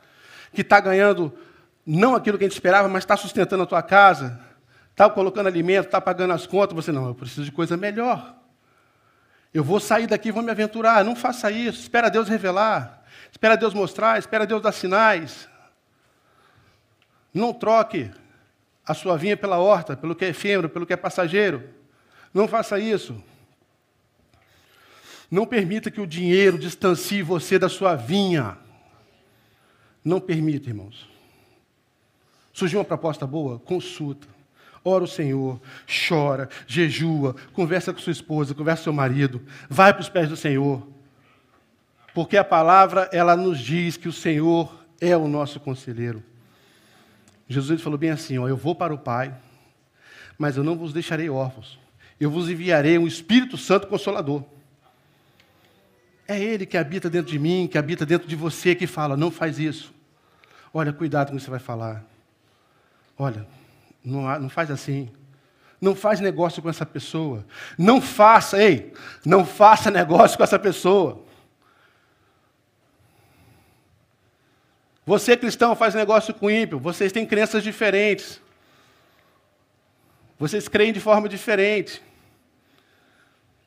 que 0.53 0.61
está 0.61 0.79
ganhando 0.79 1.37
não 1.85 2.15
aquilo 2.15 2.37
que 2.37 2.45
a 2.45 2.47
gente 2.47 2.53
esperava, 2.53 2.87
mas 2.87 3.03
está 3.03 3.17
sustentando 3.17 3.63
a 3.63 3.65
tua 3.65 3.83
casa, 3.83 4.39
está 4.89 5.09
colocando 5.09 5.47
alimento, 5.47 5.87
está 5.87 5.99
pagando 5.99 6.31
as 6.31 6.47
contas. 6.47 6.73
Você, 6.73 6.93
não, 6.93 7.07
eu 7.07 7.13
preciso 7.13 7.43
de 7.43 7.51
coisa 7.51 7.75
melhor. 7.75 8.33
Eu 9.53 9.65
vou 9.65 9.81
sair 9.81 10.07
daqui 10.07 10.31
vou 10.31 10.41
me 10.41 10.49
aventurar. 10.49 11.03
Não 11.03 11.13
faça 11.13 11.51
isso. 11.51 11.81
Espera 11.81 12.09
Deus 12.09 12.29
revelar. 12.29 13.03
Espera 13.29 13.57
Deus 13.57 13.73
mostrar. 13.73 14.17
Espera 14.17 14.47
Deus 14.47 14.61
dar 14.61 14.71
sinais. 14.71 15.49
Não 17.33 17.53
troque 17.53 18.09
a 18.85 18.93
sua 18.93 19.17
vinha 19.17 19.35
pela 19.35 19.57
horta, 19.57 19.97
pelo 19.97 20.15
que 20.15 20.23
é 20.23 20.29
efêmero, 20.29 20.69
pelo 20.69 20.85
que 20.85 20.93
é 20.93 20.97
passageiro. 20.97 21.69
Não 22.33 22.47
faça 22.47 22.79
isso. 22.79 23.21
Não 25.33 25.47
permita 25.47 25.89
que 25.89 25.99
o 25.99 26.05
dinheiro 26.05 26.59
distancie 26.59 27.23
você 27.23 27.57
da 27.57 27.67
sua 27.67 27.95
vinha. 27.95 28.55
Não 30.05 30.19
permita, 30.19 30.69
irmãos. 30.69 31.09
Surgiu 32.53 32.77
uma 32.77 32.85
proposta 32.85 33.25
boa? 33.25 33.57
Consulta 33.57 34.27
ora 34.85 35.05
o 35.05 35.07
Senhor, 35.07 35.61
chora, 36.09 36.49
jejua, 36.67 37.35
conversa 37.53 37.93
com 37.93 37.99
sua 37.99 38.11
esposa, 38.11 38.53
conversa 38.53 38.81
com 38.81 38.83
seu 38.83 38.93
marido, 38.93 39.41
vai 39.69 39.93
para 39.93 40.01
os 40.01 40.09
pés 40.09 40.27
do 40.27 40.35
Senhor. 40.35 40.85
Porque 42.13 42.35
a 42.35 42.43
palavra, 42.43 43.09
ela 43.13 43.35
nos 43.35 43.59
diz 43.59 43.95
que 43.95 44.09
o 44.09 44.13
Senhor 44.13 44.85
é 44.99 45.15
o 45.15 45.27
nosso 45.27 45.57
conselheiro. 45.57 46.21
Jesus 47.47 47.81
falou 47.81 47.97
bem 47.97 48.11
assim: 48.11 48.37
ó, 48.37 48.47
Eu 48.47 48.57
vou 48.57 48.75
para 48.75 48.93
o 48.93 48.97
Pai, 48.97 49.33
mas 50.37 50.57
eu 50.57 50.65
não 50.65 50.77
vos 50.77 50.91
deixarei 50.91 51.29
órfãos. 51.29 51.79
Eu 52.19 52.29
vos 52.29 52.49
enviarei 52.49 52.97
um 52.97 53.07
Espírito 53.07 53.57
Santo 53.57 53.87
Consolador. 53.87 54.43
É 56.33 56.39
Ele 56.39 56.65
que 56.65 56.77
habita 56.77 57.09
dentro 57.09 57.31
de 57.31 57.37
mim, 57.37 57.67
que 57.69 57.77
habita 57.77 58.05
dentro 58.05 58.27
de 58.27 58.35
você, 58.35 58.73
que 58.73 58.87
fala: 58.87 59.15
Não 59.15 59.29
faz 59.29 59.59
isso. 59.59 59.93
Olha, 60.73 60.91
cuidado 60.91 61.29
com 61.29 61.35
o 61.35 61.37
que 61.37 61.43
você 61.43 61.51
vai 61.51 61.59
falar. 61.59 62.03
Olha, 63.17 63.45
não, 64.03 64.39
não 64.39 64.49
faz 64.49 64.71
assim. 64.71 65.11
Não 65.79 65.93
faz 65.95 66.19
negócio 66.19 66.61
com 66.61 66.69
essa 66.69 66.85
pessoa. 66.85 67.45
Não 67.77 68.01
faça, 68.01 68.61
ei, 68.61 68.93
não 69.25 69.45
faça 69.45 69.91
negócio 69.91 70.37
com 70.37 70.43
essa 70.43 70.57
pessoa. 70.57 71.21
Você 75.05 75.35
cristão 75.35 75.75
faz 75.75 75.93
negócio 75.93 76.33
com 76.33 76.49
ímpio, 76.49 76.79
vocês 76.79 77.11
têm 77.11 77.25
crenças 77.25 77.61
diferentes. 77.61 78.41
Vocês 80.39 80.67
creem 80.67 80.93
de 80.93 80.99
forma 80.99 81.29
diferente. 81.29 82.01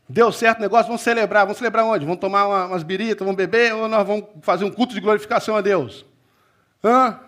Deu 0.08 0.30
certo 0.30 0.58
o 0.58 0.62
negócio, 0.62 0.86
vamos 0.86 1.02
celebrar. 1.02 1.44
Vamos 1.44 1.58
celebrar 1.58 1.84
onde? 1.84 2.04
Vamos 2.04 2.20
tomar 2.20 2.46
uma, 2.46 2.66
umas 2.66 2.82
biritas, 2.82 3.18
vamos 3.18 3.36
beber 3.36 3.74
ou 3.74 3.88
nós 3.88 4.06
vamos 4.06 4.24
fazer 4.42 4.64
um 4.64 4.70
culto 4.70 4.94
de 4.94 5.00
glorificação 5.00 5.56
a 5.56 5.60
Deus? 5.60 6.04
Hã? 6.82 7.18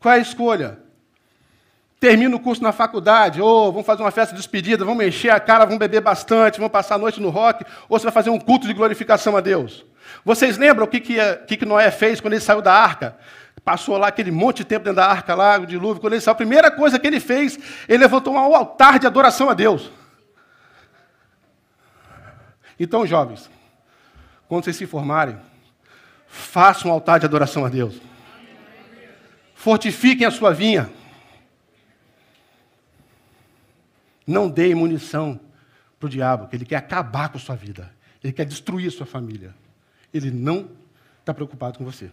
Qual 0.00 0.14
é 0.14 0.18
a 0.18 0.20
escolha? 0.20 0.86
termina 1.98 2.36
o 2.36 2.40
curso 2.40 2.62
na 2.62 2.72
faculdade, 2.72 3.40
ou 3.40 3.72
vamos 3.72 3.86
fazer 3.86 4.02
uma 4.02 4.10
festa 4.10 4.34
de 4.34 4.40
despedida, 4.40 4.84
vamos 4.84 5.04
encher 5.04 5.30
a 5.30 5.40
cara, 5.40 5.64
vamos 5.64 5.78
beber 5.78 6.00
bastante, 6.00 6.58
vamos 6.58 6.72
passar 6.72 6.96
a 6.96 6.98
noite 6.98 7.20
no 7.20 7.30
rock, 7.30 7.64
ou 7.88 7.98
você 7.98 8.04
vai 8.04 8.12
fazer 8.12 8.30
um 8.30 8.38
culto 8.38 8.66
de 8.66 8.74
glorificação 8.74 9.36
a 9.36 9.40
Deus. 9.40 9.84
Vocês 10.24 10.56
lembram 10.56 10.84
o 10.84 10.88
que, 10.88 11.00
que, 11.00 11.16
que, 11.48 11.56
que 11.56 11.64
Noé 11.64 11.90
fez 11.90 12.20
quando 12.20 12.34
ele 12.34 12.42
saiu 12.42 12.62
da 12.62 12.72
arca? 12.72 13.16
Passou 13.64 13.96
lá 13.96 14.08
aquele 14.08 14.30
monte 14.30 14.58
de 14.58 14.66
tempo 14.66 14.84
dentro 14.84 14.96
da 14.96 15.06
arca 15.06 15.34
lá, 15.34 15.58
o 15.58 15.66
dilúvio. 15.66 16.00
Quando 16.00 16.12
ele 16.12 16.22
saiu, 16.22 16.32
a 16.32 16.36
primeira 16.36 16.70
coisa 16.70 16.98
que 16.98 17.06
ele 17.06 17.18
fez, 17.18 17.58
ele 17.88 17.98
levantou 17.98 18.32
um 18.34 18.54
altar 18.54 19.00
de 19.00 19.06
adoração 19.08 19.50
a 19.50 19.54
Deus. 19.54 19.90
Então, 22.78 23.06
jovens, 23.06 23.50
quando 24.48 24.64
vocês 24.64 24.76
se 24.76 24.86
formarem, 24.86 25.38
façam 26.26 26.90
um 26.90 26.94
altar 26.94 27.18
de 27.18 27.26
adoração 27.26 27.64
a 27.64 27.68
Deus. 27.68 28.00
Fortifiquem 29.54 30.26
a 30.26 30.30
sua 30.30 30.52
vinha. 30.52 30.90
Não 34.26 34.48
dê 34.48 34.74
munição 34.74 35.40
para 35.98 36.06
o 36.06 36.10
diabo, 36.10 36.48
que 36.48 36.56
ele 36.56 36.64
quer 36.64 36.76
acabar 36.76 37.28
com 37.28 37.38
a 37.38 37.40
sua 37.40 37.56
vida. 37.56 37.90
Ele 38.22 38.32
quer 38.32 38.44
destruir 38.44 38.88
a 38.88 38.90
sua 38.90 39.06
família. 39.06 39.54
Ele 40.12 40.30
não 40.30 40.70
está 41.20 41.32
preocupado 41.32 41.78
com 41.78 41.84
você. 41.84 42.10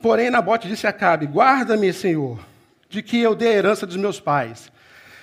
Porém, 0.00 0.30
Nabote 0.30 0.68
disse 0.68 0.86
a 0.86 0.90
Acabe: 0.90 1.26
Guarda-me, 1.26 1.92
Senhor, 1.92 2.38
de 2.88 3.02
que 3.02 3.18
eu 3.18 3.34
dê 3.34 3.48
a 3.48 3.52
herança 3.52 3.86
dos 3.86 3.96
meus 3.96 4.20
pais. 4.20 4.70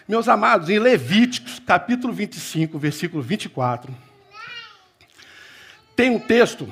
Meus 0.07 0.27
amados, 0.27 0.69
em 0.69 0.79
Levíticos, 0.79 1.59
capítulo 1.59 2.13
25, 2.13 2.77
versículo 2.77 3.23
24, 3.23 3.95
tem 5.95 6.09
um 6.09 6.19
texto, 6.19 6.71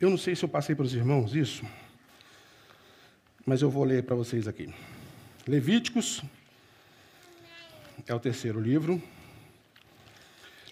eu 0.00 0.10
não 0.10 0.18
sei 0.18 0.34
se 0.34 0.44
eu 0.44 0.48
passei 0.48 0.74
para 0.74 0.84
os 0.84 0.94
irmãos 0.94 1.34
isso 1.34 1.64
mas 3.44 3.60
eu 3.60 3.70
vou 3.70 3.84
ler 3.84 4.04
para 4.04 4.14
vocês 4.14 4.46
aqui. 4.46 4.72
Levíticos 5.46 6.22
é 8.06 8.14
o 8.14 8.20
terceiro 8.20 8.60
livro. 8.60 9.02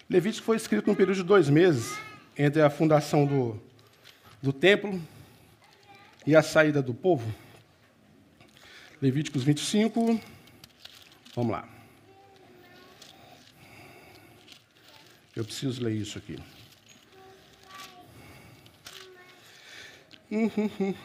Levítico 0.09 0.45
foi 0.45 0.57
escrito 0.57 0.87
num 0.87 0.95
período 0.95 1.17
de 1.17 1.23
dois 1.23 1.49
meses, 1.49 1.97
entre 2.37 2.61
a 2.61 2.69
fundação 2.69 3.25
do, 3.25 3.61
do 4.41 4.53
templo 4.53 5.01
e 6.25 6.35
a 6.35 6.41
saída 6.41 6.81
do 6.81 6.93
povo. 6.93 7.33
Levíticos 9.01 9.43
25, 9.43 10.19
vamos 11.35 11.51
lá. 11.51 11.70
Eu 15.35 15.45
preciso 15.45 15.83
ler 15.83 15.93
isso 15.93 16.17
aqui. 16.17 16.37
Hum, 20.29 20.49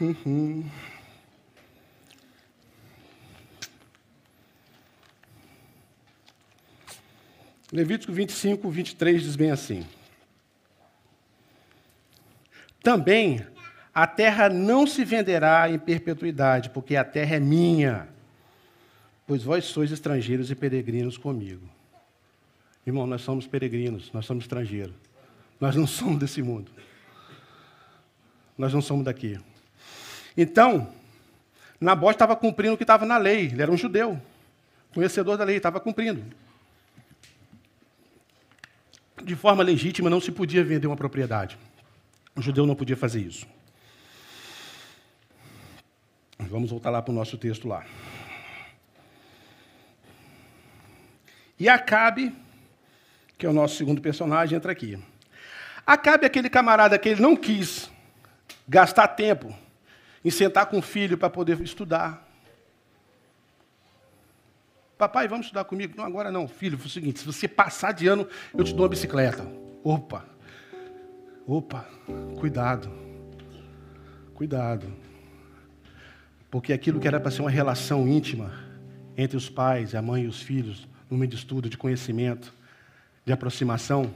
hum, 0.00 0.16
hum. 0.26 0.70
Levítico 7.72 8.12
25, 8.12 8.68
23 8.70 9.22
diz 9.22 9.36
bem 9.36 9.50
assim: 9.50 9.86
Também 12.82 13.46
a 13.94 14.06
terra 14.06 14.48
não 14.48 14.86
se 14.86 15.04
venderá 15.04 15.70
em 15.70 15.78
perpetuidade, 15.78 16.70
porque 16.70 16.96
a 16.96 17.04
terra 17.04 17.36
é 17.36 17.40
minha, 17.40 18.08
pois 19.26 19.42
vós 19.42 19.64
sois 19.66 19.90
estrangeiros 19.90 20.50
e 20.50 20.54
peregrinos 20.54 21.16
comigo. 21.16 21.68
Irmão, 22.86 23.06
nós 23.06 23.22
somos 23.22 23.46
peregrinos, 23.46 24.12
nós 24.12 24.24
somos 24.24 24.44
estrangeiros. 24.44 24.94
Nós 25.60 25.74
não 25.74 25.86
somos 25.88 26.18
desse 26.18 26.40
mundo. 26.40 26.70
Nós 28.56 28.72
não 28.72 28.80
somos 28.80 29.04
daqui. 29.04 29.38
Então, 30.36 30.92
Nabó 31.80 32.10
estava 32.10 32.36
cumprindo 32.36 32.74
o 32.74 32.76
que 32.76 32.84
estava 32.84 33.04
na 33.04 33.18
lei. 33.18 33.46
Ele 33.46 33.60
era 33.60 33.70
um 33.70 33.76
judeu, 33.76 34.20
conhecedor 34.94 35.36
da 35.36 35.44
lei, 35.44 35.56
estava 35.56 35.80
cumprindo. 35.80 36.24
De 39.22 39.34
forma 39.34 39.62
legítima, 39.62 40.08
não 40.08 40.20
se 40.20 40.30
podia 40.30 40.62
vender 40.62 40.86
uma 40.86 40.96
propriedade. 40.96 41.58
O 42.36 42.42
judeu 42.42 42.66
não 42.66 42.76
podia 42.76 42.96
fazer 42.96 43.20
isso. 43.20 43.46
Vamos 46.38 46.70
voltar 46.70 46.90
lá 46.90 47.02
para 47.02 47.12
o 47.12 47.14
nosso 47.14 47.36
texto 47.36 47.66
lá. 47.66 47.84
E 51.58 51.68
Acabe, 51.68 52.32
que 53.38 53.46
é 53.46 53.48
o 53.48 53.52
nosso 53.52 53.76
segundo 53.76 54.00
personagem, 54.00 54.56
entra 54.56 54.72
aqui. 54.72 54.98
Acabe 55.86 56.24
é 56.24 56.26
aquele 56.26 56.50
camarada 56.50 56.98
que 56.98 57.08
ele 57.08 57.20
não 57.20 57.36
quis 57.36 57.90
gastar 58.68 59.08
tempo 59.08 59.54
em 60.24 60.30
sentar 60.30 60.66
com 60.66 60.78
o 60.78 60.82
filho 60.82 61.16
para 61.16 61.30
poder 61.30 61.60
estudar. 61.60 62.26
Papai, 64.98 65.28
vamos 65.28 65.46
estudar 65.46 65.64
comigo? 65.64 65.94
Não, 65.96 66.04
agora 66.04 66.32
não. 66.32 66.48
Filho, 66.48 66.78
foi 66.78 66.86
o 66.86 66.90
seguinte: 66.90 67.20
se 67.20 67.26
você 67.26 67.46
passar 67.46 67.92
de 67.92 68.08
ano, 68.08 68.26
eu 68.56 68.64
te 68.64 68.72
dou 68.72 68.82
uma 68.82 68.88
bicicleta. 68.88 69.46
Opa, 69.84 70.24
opa, 71.46 71.86
cuidado, 72.40 72.90
cuidado. 74.34 74.92
Porque 76.50 76.72
aquilo 76.72 76.98
que 76.98 77.06
era 77.06 77.20
para 77.20 77.30
ser 77.30 77.42
uma 77.42 77.50
relação 77.50 78.08
íntima 78.08 78.52
entre 79.16 79.36
os 79.36 79.48
pais, 79.48 79.94
a 79.94 80.00
mãe 80.00 80.24
e 80.24 80.26
os 80.26 80.40
filhos, 80.40 80.88
no 81.10 81.18
meio 81.18 81.30
de 81.30 81.36
estudo, 81.36 81.68
de 81.68 81.76
conhecimento, 81.76 82.52
de 83.26 83.32
aproximação, 83.32 84.08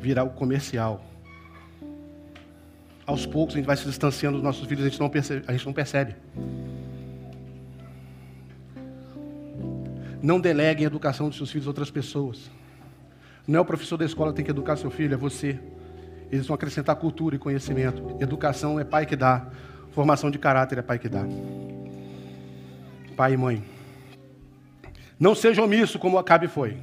virá 0.00 0.24
o 0.24 0.30
comercial. 0.30 1.04
Aos 3.04 3.26
poucos 3.26 3.54
a 3.54 3.58
gente 3.58 3.66
vai 3.66 3.76
se 3.76 3.84
distanciando 3.84 4.38
dos 4.38 4.44
nossos 4.44 4.66
filhos, 4.66 4.86
a 4.86 4.88
gente 4.88 4.98
não 4.98 5.10
percebe. 5.10 5.44
A 5.46 5.52
gente 5.52 5.66
não 5.66 5.72
percebe. 5.74 6.16
Não 10.22 10.40
deleguem 10.40 10.86
a 10.86 10.86
educação 10.86 11.28
dos 11.28 11.36
seus 11.36 11.50
filhos 11.50 11.66
a 11.66 11.70
outras 11.70 11.90
pessoas. 11.90 12.50
Não 13.46 13.58
é 13.58 13.60
o 13.60 13.64
professor 13.66 13.98
da 13.98 14.04
escola 14.06 14.30
que 14.30 14.36
tem 14.36 14.44
que 14.44 14.50
educar 14.50 14.76
seu 14.76 14.90
filho, 14.90 15.12
é 15.12 15.16
você. 15.16 15.60
Eles 16.30 16.46
vão 16.46 16.54
acrescentar 16.54 16.96
cultura 16.96 17.36
e 17.36 17.38
conhecimento. 17.38 18.16
Educação 18.18 18.80
é 18.80 18.84
pai 18.84 19.04
que 19.04 19.16
dá. 19.16 19.46
Formação 19.90 20.30
de 20.30 20.38
caráter 20.38 20.78
é 20.78 20.82
pai 20.82 20.98
que 20.98 21.08
dá. 21.08 21.26
Pai 23.14 23.34
e 23.34 23.36
mãe. 23.36 23.62
Não 25.20 25.34
seja 25.34 25.62
omisso 25.62 25.98
como 25.98 26.16
Acabe 26.16 26.48
foi. 26.48 26.78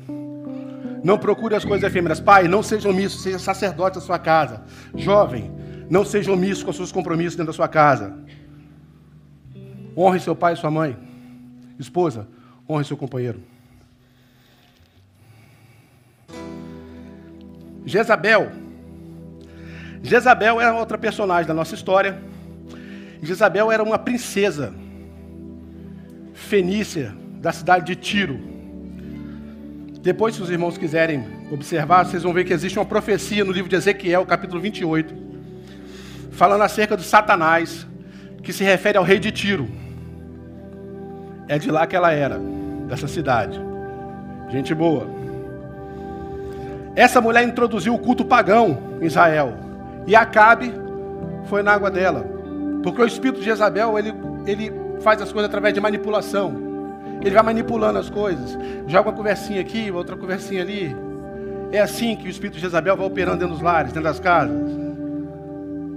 Não 1.03 1.17
procure 1.17 1.55
as 1.55 1.65
coisas 1.65 1.89
efêmeras. 1.89 2.19
Pai, 2.19 2.47
não 2.47 2.61
seja 2.61 2.89
omisso, 2.89 3.19
seja 3.19 3.39
sacerdote 3.39 3.95
da 3.95 4.01
sua 4.01 4.19
casa. 4.19 4.63
Jovem, 4.95 5.51
não 5.89 6.05
seja 6.05 6.31
omisso 6.31 6.63
com 6.63 6.71
os 6.71 6.77
seus 6.77 6.91
compromissos 6.91 7.35
dentro 7.35 7.51
da 7.51 7.55
sua 7.55 7.67
casa. 7.67 8.17
Honre 9.95 10.19
seu 10.19 10.35
pai 10.35 10.53
e 10.53 10.57
sua 10.57 10.71
mãe. 10.71 10.97
Esposa, 11.77 12.27
honre 12.69 12.83
seu 12.83 12.97
companheiro. 12.97 13.41
Jezabel. 17.85 18.51
Jezabel 20.03 20.61
é 20.61 20.71
outra 20.71 20.97
personagem 20.97 21.47
da 21.47 21.53
nossa 21.53 21.75
história. 21.75 22.21
Jezabel 23.21 23.71
era 23.71 23.83
uma 23.83 23.97
princesa 23.97 24.73
fenícia 26.33 27.13
da 27.41 27.51
cidade 27.51 27.85
de 27.85 27.95
Tiro. 27.95 28.39
Depois, 30.01 30.35
se 30.35 30.41
os 30.41 30.49
irmãos 30.49 30.77
quiserem 30.77 31.25
observar, 31.51 32.05
vocês 32.05 32.23
vão 32.23 32.33
ver 32.33 32.45
que 32.45 32.53
existe 32.53 32.79
uma 32.79 32.85
profecia 32.85 33.43
no 33.43 33.51
livro 33.51 33.69
de 33.69 33.75
Ezequiel, 33.75 34.25
capítulo 34.25 34.61
28, 34.61 35.13
falando 36.31 36.61
acerca 36.61 36.95
de 36.95 37.03
Satanás, 37.03 37.85
que 38.41 38.53
se 38.53 38.63
refere 38.63 38.97
ao 38.97 39.03
rei 39.03 39.19
de 39.19 39.29
Tiro. 39.29 39.67
É 41.49 41.59
de 41.59 41.69
lá 41.69 41.85
que 41.85 41.95
ela 41.95 42.13
era, 42.13 42.39
dessa 42.87 43.07
cidade. 43.09 43.59
Gente 44.49 44.73
boa. 44.73 45.05
Essa 46.95 47.19
mulher 47.19 47.43
introduziu 47.43 47.93
o 47.93 47.99
culto 47.99 48.23
pagão 48.23 48.77
em 49.01 49.05
Israel. 49.05 49.53
E 50.07 50.15
Acabe 50.15 50.73
foi 51.45 51.61
na 51.61 51.73
água 51.73 51.91
dela. 51.91 52.25
Porque 52.81 53.01
o 53.01 53.05
espírito 53.05 53.39
de 53.39 53.45
Jezabel, 53.45 53.99
ele, 53.99 54.13
ele 54.45 54.71
faz 55.01 55.21
as 55.21 55.31
coisas 55.31 55.49
através 55.49 55.73
de 55.73 55.81
manipulação. 55.81 56.68
Ele 57.21 57.31
vai 57.31 57.43
manipulando 57.43 57.99
as 57.99 58.09
coisas. 58.09 58.57
Joga 58.87 59.09
uma 59.09 59.15
conversinha 59.15 59.59
aqui, 59.59 59.91
outra 59.91 60.15
conversinha 60.15 60.61
ali. 60.61 60.95
É 61.71 61.79
assim 61.79 62.15
que 62.15 62.27
o 62.27 62.29
espírito 62.29 62.55
de 62.55 62.61
Jezabel 62.61 62.95
vai 62.95 63.05
operando 63.05 63.39
dentro 63.39 63.53
dos 63.53 63.63
lares, 63.63 63.91
dentro 63.91 64.07
das 64.07 64.19
casas, 64.19 64.57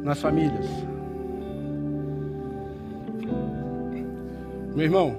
nas 0.03 0.21
famílias. 0.21 0.67
Meu 4.75 4.85
irmão, 4.85 5.17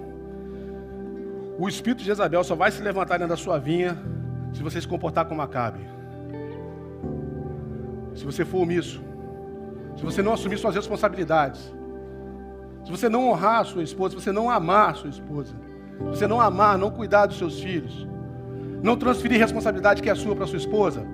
o 1.58 1.70
espírito 1.70 1.99
de 1.99 2.06
Jezabel 2.06 2.43
só 2.43 2.56
vai 2.56 2.70
se 2.72 2.82
levantar 2.82 3.18
dentro 3.18 3.30
da 3.30 3.38
sua 3.38 3.58
vinha 3.58 3.97
se 4.51 4.62
você 4.62 4.82
se 4.82 4.88
comportar 4.88 5.26
como 5.26 5.41
Acabe. 5.41 5.80
Se 8.14 8.26
você 8.26 8.43
for 8.43 8.60
omisso. 8.60 9.01
Se 9.95 10.04
você 10.04 10.22
não 10.22 10.34
assumir 10.34 10.58
suas 10.58 10.76
responsabilidades. 10.76 11.74
Se 12.84 12.91
você 12.91 13.08
não 13.08 13.30
honrar 13.30 13.62
a 13.62 13.64
sua 13.64 13.82
esposa, 13.84 14.16
se 14.16 14.24
você 14.24 14.32
não 14.32 14.49
amar 14.49 14.91
a 14.91 14.93
sua 14.95 15.10
esposa 15.10 15.62
você 16.00 16.28
não 16.28 16.39
amar, 16.39 16.78
não 16.78 16.91
cuidar 16.91 17.26
dos 17.26 17.38
seus 17.38 17.60
filhos, 17.60 18.08
não 18.82 18.96
transferir 18.96 19.39
responsabilidade 19.39 20.02
que 20.02 20.10
é 20.10 20.16
sua 20.16 20.36
para 20.36 20.46
sua 20.46 20.58
esposa, 20.58 21.06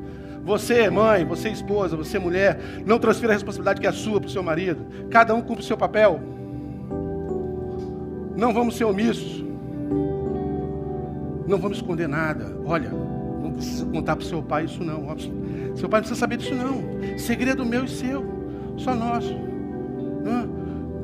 você, 0.43 0.89
mãe, 0.89 1.25
você, 1.25 1.49
esposa, 1.49 1.95
você, 1.95 2.17
mulher, 2.17 2.59
não 2.85 2.97
transfira 2.97 3.33
a 3.33 3.35
responsabilidade 3.35 3.81
que 3.81 3.87
é 3.87 3.91
sua 3.91 4.19
para 4.19 4.27
o 4.27 4.31
seu 4.31 4.41
marido. 4.41 4.85
Cada 5.09 5.35
um 5.35 5.41
cumpre 5.41 5.63
o 5.63 5.67
seu 5.67 5.77
papel. 5.77 6.19
Não 8.35 8.53
vamos 8.53 8.75
ser 8.75 8.85
omissos. 8.85 9.43
Não 11.47 11.57
vamos 11.57 11.77
esconder 11.77 12.07
nada. 12.07 12.57
Olha, 12.65 12.89
não 12.89 13.51
precisa 13.51 13.85
contar 13.85 14.15
para 14.15 14.23
o 14.23 14.27
seu 14.27 14.41
pai 14.41 14.65
isso 14.65 14.83
não. 14.83 15.15
Seu 15.75 15.89
pai 15.89 15.99
não 15.99 16.07
precisa 16.07 16.15
saber 16.15 16.37
disso 16.37 16.55
não. 16.55 17.17
Segredo 17.17 17.65
meu 17.65 17.85
e 17.85 17.89
seu, 17.89 18.25
só 18.77 18.95
nosso. 18.95 19.35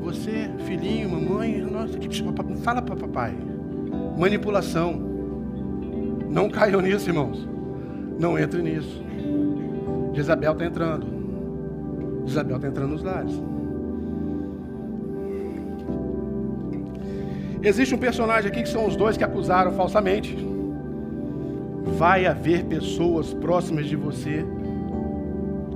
Você, 0.00 0.50
filhinho, 0.64 1.10
mamãe, 1.10 1.60
nossa, 1.60 1.98
fala 2.62 2.80
para 2.80 2.96
papai 2.96 3.36
manipulação. 4.16 4.94
Não 6.30 6.48
caiam 6.48 6.80
nisso, 6.80 7.08
irmãos. 7.08 7.46
Não 8.18 8.38
entre 8.38 8.62
nisso. 8.62 9.02
Jezabel 10.14 10.52
está 10.52 10.64
entrando. 10.64 11.06
Jezabel 12.24 12.56
está 12.56 12.68
entrando 12.68 12.90
nos 12.90 13.02
lares. 13.02 13.40
Existe 17.62 17.94
um 17.94 17.98
personagem 17.98 18.50
aqui 18.50 18.62
que 18.62 18.68
são 18.68 18.86
os 18.86 18.96
dois 18.96 19.16
que 19.16 19.24
acusaram 19.24 19.72
falsamente. 19.72 20.36
Vai 21.98 22.26
haver 22.26 22.64
pessoas 22.64 23.32
próximas 23.34 23.86
de 23.86 23.96
você 23.96 24.44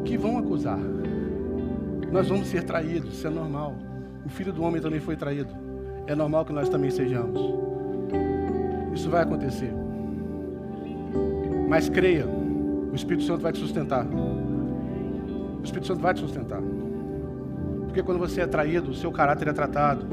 que 0.04 0.16
vão 0.16 0.38
acusar. 0.38 0.78
Nós 2.10 2.28
vamos 2.28 2.48
ser 2.48 2.64
traídos, 2.64 3.14
isso 3.14 3.26
é 3.26 3.30
normal. 3.30 3.76
O 4.24 4.28
filho 4.28 4.52
do 4.52 4.62
homem 4.62 4.80
também 4.80 5.00
foi 5.00 5.16
traído. 5.16 5.50
É 6.06 6.14
normal 6.14 6.44
que 6.44 6.52
nós 6.52 6.68
também 6.68 6.90
sejamos. 6.90 7.69
Isso 8.92 9.08
vai 9.10 9.22
acontecer. 9.22 9.72
Mas 11.68 11.88
creia, 11.88 12.26
o 12.26 12.94
Espírito 12.94 13.24
Santo 13.24 13.42
vai 13.42 13.52
te 13.52 13.58
sustentar. 13.58 14.04
O 14.04 15.62
Espírito 15.62 15.86
Santo 15.86 16.00
vai 16.00 16.14
te 16.14 16.20
sustentar. 16.20 16.60
Porque 17.86 18.02
quando 18.02 18.18
você 18.18 18.40
é 18.40 18.46
traído, 18.46 18.90
o 18.90 18.94
seu 18.94 19.12
caráter 19.12 19.48
é 19.48 19.52
tratado. 19.52 20.06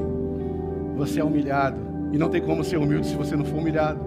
Você 0.95 1.19
é 1.19 1.23
humilhado. 1.23 1.77
E 2.11 2.17
não 2.17 2.29
tem 2.29 2.41
como 2.41 2.63
ser 2.63 2.77
humilde 2.77 3.07
se 3.07 3.15
você 3.15 3.35
não 3.35 3.45
for 3.45 3.57
humilhado. 3.57 3.99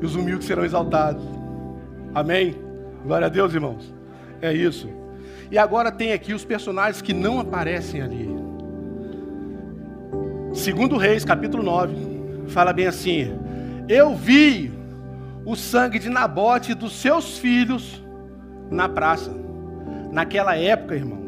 E 0.00 0.04
os 0.04 0.14
humildes 0.16 0.46
serão 0.46 0.64
exaltados. 0.64 1.24
Amém? 2.14 2.56
Glória 3.04 3.26
a 3.26 3.30
Deus, 3.30 3.54
irmãos. 3.54 3.94
É 4.40 4.52
isso. 4.52 4.88
E 5.50 5.58
agora 5.58 5.92
tem 5.92 6.12
aqui 6.12 6.32
os 6.32 6.44
personagens 6.44 7.02
que 7.02 7.12
não 7.12 7.38
aparecem 7.38 8.00
ali. 8.00 8.28
Segundo 10.52 10.96
Reis, 10.96 11.24
capítulo 11.24 11.62
9, 11.62 12.11
fala 12.48 12.72
bem 12.72 12.86
assim: 12.86 13.38
eu 13.88 14.14
vi 14.14 14.72
o 15.44 15.56
sangue 15.56 15.98
de 15.98 16.08
Nabote 16.08 16.72
e 16.72 16.74
dos 16.74 16.92
seus 16.92 17.38
filhos 17.38 18.02
na 18.70 18.88
praça. 18.88 19.30
Naquela 20.10 20.56
época, 20.56 20.94
irmãos, 20.94 21.22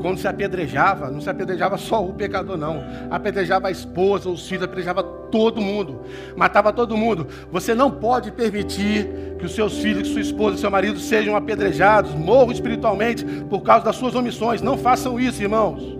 quando 0.00 0.18
se 0.18 0.28
apedrejava, 0.28 1.10
não 1.10 1.20
se 1.20 1.28
apedrejava 1.28 1.76
só 1.76 2.04
o 2.04 2.12
pecador, 2.12 2.56
não. 2.56 2.82
Apedrejava 3.10 3.68
a 3.68 3.70
esposa, 3.70 4.30
os 4.30 4.48
filhos, 4.48 4.64
apedrejava 4.64 5.02
todo 5.02 5.60
mundo. 5.60 6.02
Matava 6.36 6.72
todo 6.72 6.96
mundo. 6.96 7.26
Você 7.50 7.74
não 7.74 7.90
pode 7.90 8.30
permitir 8.30 9.08
que 9.38 9.44
os 9.44 9.54
seus 9.54 9.78
filhos, 9.78 10.02
que 10.02 10.14
sua 10.14 10.22
esposa, 10.22 10.56
seu 10.56 10.70
marido 10.70 10.98
sejam 10.98 11.36
apedrejados, 11.36 12.14
morram 12.14 12.52
espiritualmente 12.52 13.24
por 13.50 13.60
causa 13.62 13.84
das 13.84 13.96
suas 13.96 14.14
omissões. 14.14 14.62
Não 14.62 14.78
façam 14.78 15.18
isso, 15.18 15.42
irmãos. 15.42 15.97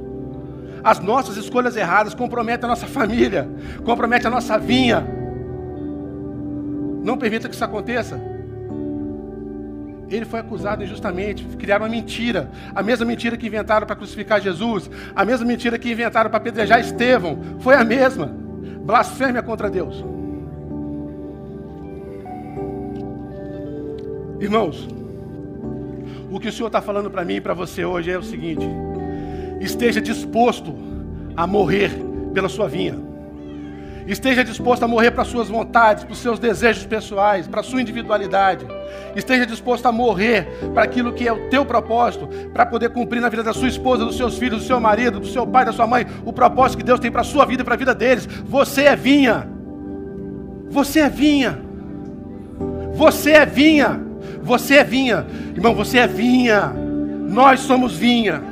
As 0.89 1.01
nossas 1.01 1.37
escolhas 1.37 1.77
erradas 1.77 2.15
comprometem 2.15 2.65
a 2.65 2.69
nossa 2.69 2.87
família, 2.87 3.47
comprometem 3.85 4.27
a 4.27 4.31
nossa 4.31 4.59
vinha. 4.59 5.07
Não 7.05 7.19
permita 7.19 7.47
que 7.47 7.55
isso 7.55 7.63
aconteça. 7.63 8.19
Ele 10.09 10.25
foi 10.25 10.41
acusado 10.41 10.83
injustamente, 10.83 11.45
criaram 11.59 11.85
uma 11.85 11.91
mentira, 11.91 12.51
a 12.75 12.83
mesma 12.83 13.05
mentira 13.05 13.37
que 13.37 13.47
inventaram 13.47 13.87
para 13.87 13.97
crucificar 13.97 14.41
Jesus, 14.41 14.91
a 15.15 15.27
mesma 15.27 15.45
mentira 15.45 15.79
que 15.79 15.93
inventaram 15.93 16.31
para 16.31 16.39
apedrejar 16.39 16.81
Estevão, 16.81 17.39
foi 17.61 17.75
a 17.75 17.85
mesma. 17.85 18.25
Blasfêmia 18.81 19.43
contra 19.43 19.69
Deus. 19.69 20.03
Irmãos, 24.41 24.89
o 26.31 26.41
que 26.41 26.49
o 26.49 26.53
Senhor 26.53 26.69
está 26.69 26.81
falando 26.81 27.11
para 27.11 27.27
mim 27.27 27.35
e 27.35 27.41
para 27.43 27.53
você 27.53 27.85
hoje 27.85 28.11
é 28.11 28.17
o 28.17 28.23
seguinte: 28.23 28.67
esteja 29.61 30.01
disposto 30.01 30.75
a 31.37 31.47
morrer 31.47 31.91
pela 32.33 32.49
sua 32.49 32.69
vinha. 32.69 33.09
Esteja 34.09 34.43
disposto 34.43 34.83
a 34.83 34.89
morrer 34.89 35.11
para 35.11 35.23
suas 35.23 35.51
vontades, 35.51 36.03
para 36.03 36.15
os 36.15 36.19
seus 36.19 36.39
desejos 36.39 36.87
pessoais, 36.87 37.47
para 37.47 37.61
a 37.61 37.63
sua 37.63 37.83
individualidade. 37.83 38.67
Esteja 39.15 39.45
disposto 39.45 39.85
a 39.85 39.93
morrer 39.93 40.47
para 40.73 40.83
aquilo 40.83 41.13
que 41.13 41.29
é 41.29 41.33
o 41.33 41.51
teu 41.51 41.63
propósito, 41.63 42.27
para 42.55 42.65
poder 42.65 42.89
cumprir 42.89 43.21
na 43.21 43.29
vida 43.29 43.43
da 43.43 43.53
sua 43.53 43.69
esposa, 43.69 44.07
dos 44.07 44.17
seus 44.17 44.39
filhos, 44.39 44.63
do 44.63 44.67
seu 44.67 44.81
marido, 44.81 45.21
do 45.21 45.27
seu 45.27 45.47
pai, 45.47 45.67
da 45.67 45.73
sua 45.75 45.87
mãe, 45.87 46.07
o 46.25 46.33
propósito 46.33 46.79
que 46.79 46.85
Deus 46.85 46.99
tem 46.99 47.11
para 47.11 47.21
a 47.21 47.25
sua 47.25 47.45
vida 47.45 47.61
e 47.61 47.65
para 47.67 47.75
a 47.75 47.77
vida 47.77 47.95
deles. 47.95 48.27
Você 48.47 48.85
é 48.85 48.97
vinha. 48.97 49.47
Você 50.71 51.01
é 51.01 51.11
vinha. 51.11 51.59
Você 52.95 53.33
é 53.33 53.45
vinha. 53.45 54.01
Você 54.43 54.77
é 54.77 54.85
vinha. 54.85 55.27
Irmão, 55.55 55.75
você 55.75 55.99
é 55.99 56.07
vinha. 56.07 56.73
Nós 57.29 57.61
somos 57.61 57.95
vinha. 57.95 58.43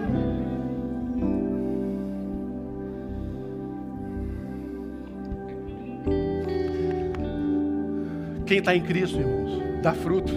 Quem 8.46 8.58
está 8.58 8.74
em 8.74 8.80
Cristo, 8.80 9.18
irmãos, 9.18 9.60
dá 9.82 9.92
fruto. 9.92 10.32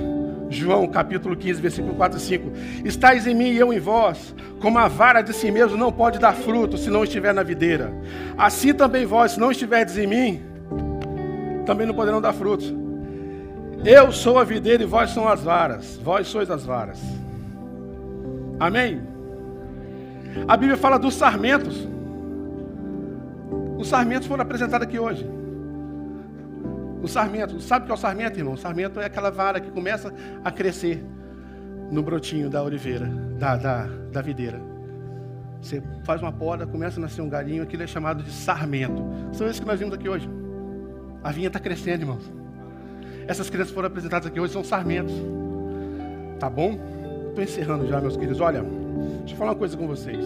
João 0.50 0.88
capítulo 0.88 1.36
15, 1.36 1.62
versículo 1.62 1.94
4 1.94 2.18
e 2.18 2.22
5. 2.22 2.52
Estais 2.84 3.28
em 3.28 3.36
mim 3.36 3.52
e 3.52 3.58
eu 3.58 3.72
em 3.72 3.80
vós, 3.80 4.34
como 4.60 4.80
a 4.80 4.88
vara 4.88 5.22
de 5.22 5.32
si 5.32 5.52
mesmo 5.52 5.78
não 5.78 5.92
pode 5.92 6.18
dar 6.18 6.34
fruto 6.34 6.76
se 6.76 6.90
não 6.90 7.04
estiver 7.04 7.34
na 7.34 7.44
videira. 7.44 7.94
Assim 8.36 8.74
também 8.74 9.06
vós, 9.06 9.34
se 9.34 9.40
não 9.40 9.52
estiverdes 9.52 9.96
em 9.96 10.08
mim, 10.08 10.42
também 11.68 11.86
não 11.86 11.94
poderão 11.94 12.20
dar 12.20 12.34
frutos. 12.34 12.74
Eu 13.86 14.12
sou 14.12 14.40
a 14.40 14.44
videira 14.44 14.82
e 14.82 14.88
vós 14.88 15.12
são 15.12 15.28
as 15.28 15.44
varas. 15.44 16.00
Vós 16.04 16.28
sois 16.28 16.50
as 16.50 16.66
varas. 16.66 17.00
Amém? 18.60 19.02
A 20.48 20.58
Bíblia 20.58 20.78
fala 20.78 20.98
dos 20.98 21.14
sarmentos. 21.14 21.88
Os 23.78 23.88
sarmentos 23.88 24.28
foram 24.28 24.42
apresentados 24.42 24.86
aqui 24.86 24.98
hoje. 24.98 25.39
O 27.02 27.08
sarmento, 27.08 27.60
sabe 27.62 27.84
o 27.84 27.86
que 27.86 27.92
é 27.92 27.96
o 27.96 27.98
sarmento, 27.98 28.38
irmão? 28.38 28.54
O 28.54 28.58
sarmento 28.58 29.00
é 29.00 29.06
aquela 29.06 29.30
vara 29.30 29.60
que 29.60 29.72
começa 29.72 30.14
a 30.44 30.52
crescer 30.52 31.04
no 31.90 32.04
brotinho 32.04 32.50
da 32.50 32.62
oliveira, 32.62 33.06
da, 33.38 33.56
da, 33.56 33.88
da 34.12 34.22
videira. 34.22 34.60
Você 35.62 35.82
faz 36.04 36.22
uma 36.22 36.32
poda, 36.32 36.68
começa 36.68 37.00
a 37.00 37.02
nascer 37.02 37.22
um 37.22 37.30
galinho, 37.30 37.64
aquilo 37.64 37.84
é 37.84 37.88
chamado 37.88 38.24
de 38.24 38.32
sarmento. 38.32 39.02
São 39.32 39.48
esses 39.48 39.60
que 39.60 39.66
nós 39.66 39.80
vimos 39.80 39.94
aqui 39.94 40.08
hoje. 40.08 40.30
A 41.24 41.32
vinha 41.32 41.48
está 41.48 41.60
crescendo, 41.60 42.04
irmãos. 42.04 42.32
Essas 43.28 43.50
crianças 43.50 43.74
foram 43.74 43.88
apresentadas 43.88 44.28
aqui 44.28 44.40
hoje 44.40 44.54
são 44.54 44.64
sarmentos. 44.64 45.14
Tá 46.40 46.50
bom? 46.50 46.80
Estou 47.30 47.44
encerrando 47.44 47.88
já, 47.88 48.00
meus 48.00 48.16
queridos. 48.16 48.40
Olha, 48.40 48.64
deixa 49.20 49.34
eu 49.34 49.38
falar 49.38 49.52
uma 49.52 49.58
coisa 49.58 49.76
com 49.76 49.88
vocês. 49.88 50.26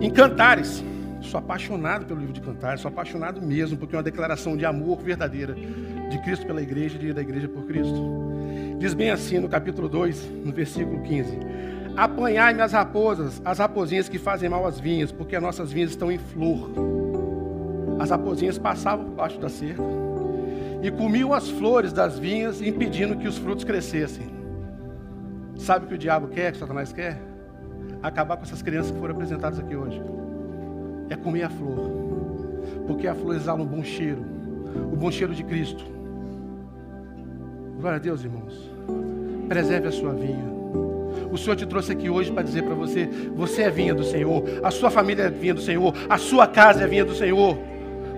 Em 0.00 0.10
Cantares, 0.10 0.82
Sou 1.24 1.38
apaixonado 1.38 2.04
pelo 2.04 2.20
livro 2.20 2.34
de 2.34 2.40
Cantares, 2.40 2.80
sou 2.80 2.90
apaixonado 2.90 3.40
mesmo, 3.40 3.78
porque 3.78 3.94
é 3.94 3.98
uma 3.98 4.02
declaração 4.02 4.56
de 4.56 4.64
amor 4.64 5.00
verdadeira 5.00 5.56
de 6.08 6.18
Cristo 6.18 6.46
pela 6.46 6.62
igreja 6.62 6.98
e 7.00 7.12
da 7.12 7.20
igreja 7.20 7.48
por 7.48 7.64
Cristo. 7.64 7.94
Diz 8.78 8.94
bem 8.94 9.10
assim 9.10 9.38
no 9.38 9.48
capítulo 9.48 9.88
2, 9.88 10.30
no 10.44 10.52
versículo 10.52 11.02
15: 11.02 11.38
Apanhai-me 11.96 12.60
as 12.60 12.72
raposas, 12.72 13.40
as 13.44 13.58
raposinhas 13.58 14.08
que 14.08 14.18
fazem 14.18 14.48
mal 14.48 14.66
às 14.66 14.80
vinhas, 14.80 15.12
porque 15.12 15.36
as 15.36 15.42
nossas 15.42 15.72
vinhas 15.72 15.90
estão 15.90 16.10
em 16.10 16.18
flor. 16.18 16.70
As 17.98 18.10
raposinhas 18.10 18.58
passavam 18.58 19.04
por 19.06 19.14
baixo 19.14 19.38
da 19.38 19.48
cerca 19.48 19.82
e 20.82 20.90
comiam 20.90 21.32
as 21.32 21.48
flores 21.48 21.92
das 21.92 22.18
vinhas, 22.18 22.60
impedindo 22.60 23.16
que 23.16 23.28
os 23.28 23.38
frutos 23.38 23.64
crescessem. 23.64 24.26
Sabe 25.56 25.86
o 25.86 25.88
que 25.88 25.94
o 25.94 25.98
diabo 25.98 26.28
quer, 26.28 26.52
que 26.52 26.58
Satanás 26.58 26.92
quer? 26.92 27.18
Acabar 28.02 28.36
com 28.36 28.42
essas 28.42 28.60
crianças 28.60 28.90
que 28.90 28.98
foram 28.98 29.14
apresentadas 29.14 29.58
aqui 29.58 29.74
hoje 29.74 30.02
é 31.08 31.16
comer 31.16 31.44
a 31.44 31.50
flor, 31.50 31.90
porque 32.86 33.06
a 33.06 33.14
flor 33.14 33.36
exala 33.36 33.62
um 33.62 33.66
bom 33.66 33.82
cheiro, 33.82 34.24
o 34.92 34.96
bom 34.96 35.10
cheiro 35.10 35.34
de 35.34 35.44
Cristo. 35.44 35.84
Glória 37.84 37.98
a 37.98 38.00
Deus, 38.00 38.24
irmãos. 38.24 38.72
Preserve 39.46 39.88
a 39.88 39.92
sua 39.92 40.14
vinha. 40.14 40.42
O 41.30 41.36
Senhor 41.36 41.54
te 41.54 41.66
trouxe 41.66 41.92
aqui 41.92 42.08
hoje 42.08 42.32
para 42.32 42.42
dizer 42.42 42.62
para 42.62 42.74
você: 42.74 43.04
você 43.36 43.64
é 43.64 43.70
vinha 43.70 43.94
do 43.94 44.02
Senhor, 44.02 44.42
a 44.62 44.70
sua 44.70 44.90
família 44.90 45.24
é 45.24 45.28
vinha 45.28 45.52
do 45.52 45.60
Senhor, 45.60 45.92
a 46.08 46.16
sua 46.16 46.46
casa 46.46 46.84
é 46.84 46.86
vinha 46.86 47.04
do 47.04 47.14
Senhor. 47.14 47.58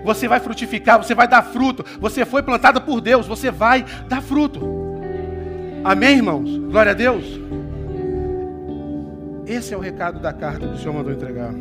Você 0.05 0.25
vai 0.25 0.39
frutificar, 0.39 1.03
você 1.03 1.13
vai 1.13 1.27
dar 1.27 1.41
fruto. 1.41 1.83
Você 1.99 2.23
foi 2.23 2.41
plantada 2.41 2.79
por 2.79 3.01
Deus, 3.01 3.27
você 3.27 3.51
vai 3.51 3.83
dar 4.07 4.21
fruto. 4.21 4.61
Amém, 5.83 6.15
irmãos? 6.15 6.49
Glória 6.71 6.93
a 6.93 6.95
Deus. 6.95 7.25
Esse 9.45 9.73
é 9.73 9.77
o 9.77 9.81
recado 9.81 10.21
da 10.21 10.31
carta 10.31 10.65
que 10.65 10.75
o 10.75 10.77
Senhor 10.77 10.93
mandou 10.93 11.11
entregar. 11.11 11.53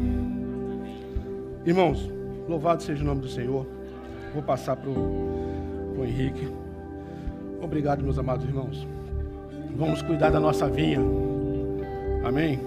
Irmãos, 1.64 2.09
louvado 2.48 2.84
seja 2.84 3.02
o 3.02 3.04
nome 3.04 3.22
do 3.22 3.28
Senhor. 3.28 3.66
Vou 4.32 4.44
passar 4.44 4.76
para 4.76 4.90
o 4.90 6.04
Henrique. 6.04 6.65
Obrigado, 7.66 8.04
meus 8.04 8.16
amados 8.16 8.46
irmãos. 8.46 8.86
Vamos 9.76 10.00
cuidar 10.00 10.30
da 10.30 10.38
nossa 10.38 10.68
vinha. 10.70 11.00
Amém? 12.24 12.60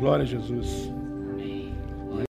Glória 0.00 0.24
a 0.24 0.26
Jesus. 0.26 0.92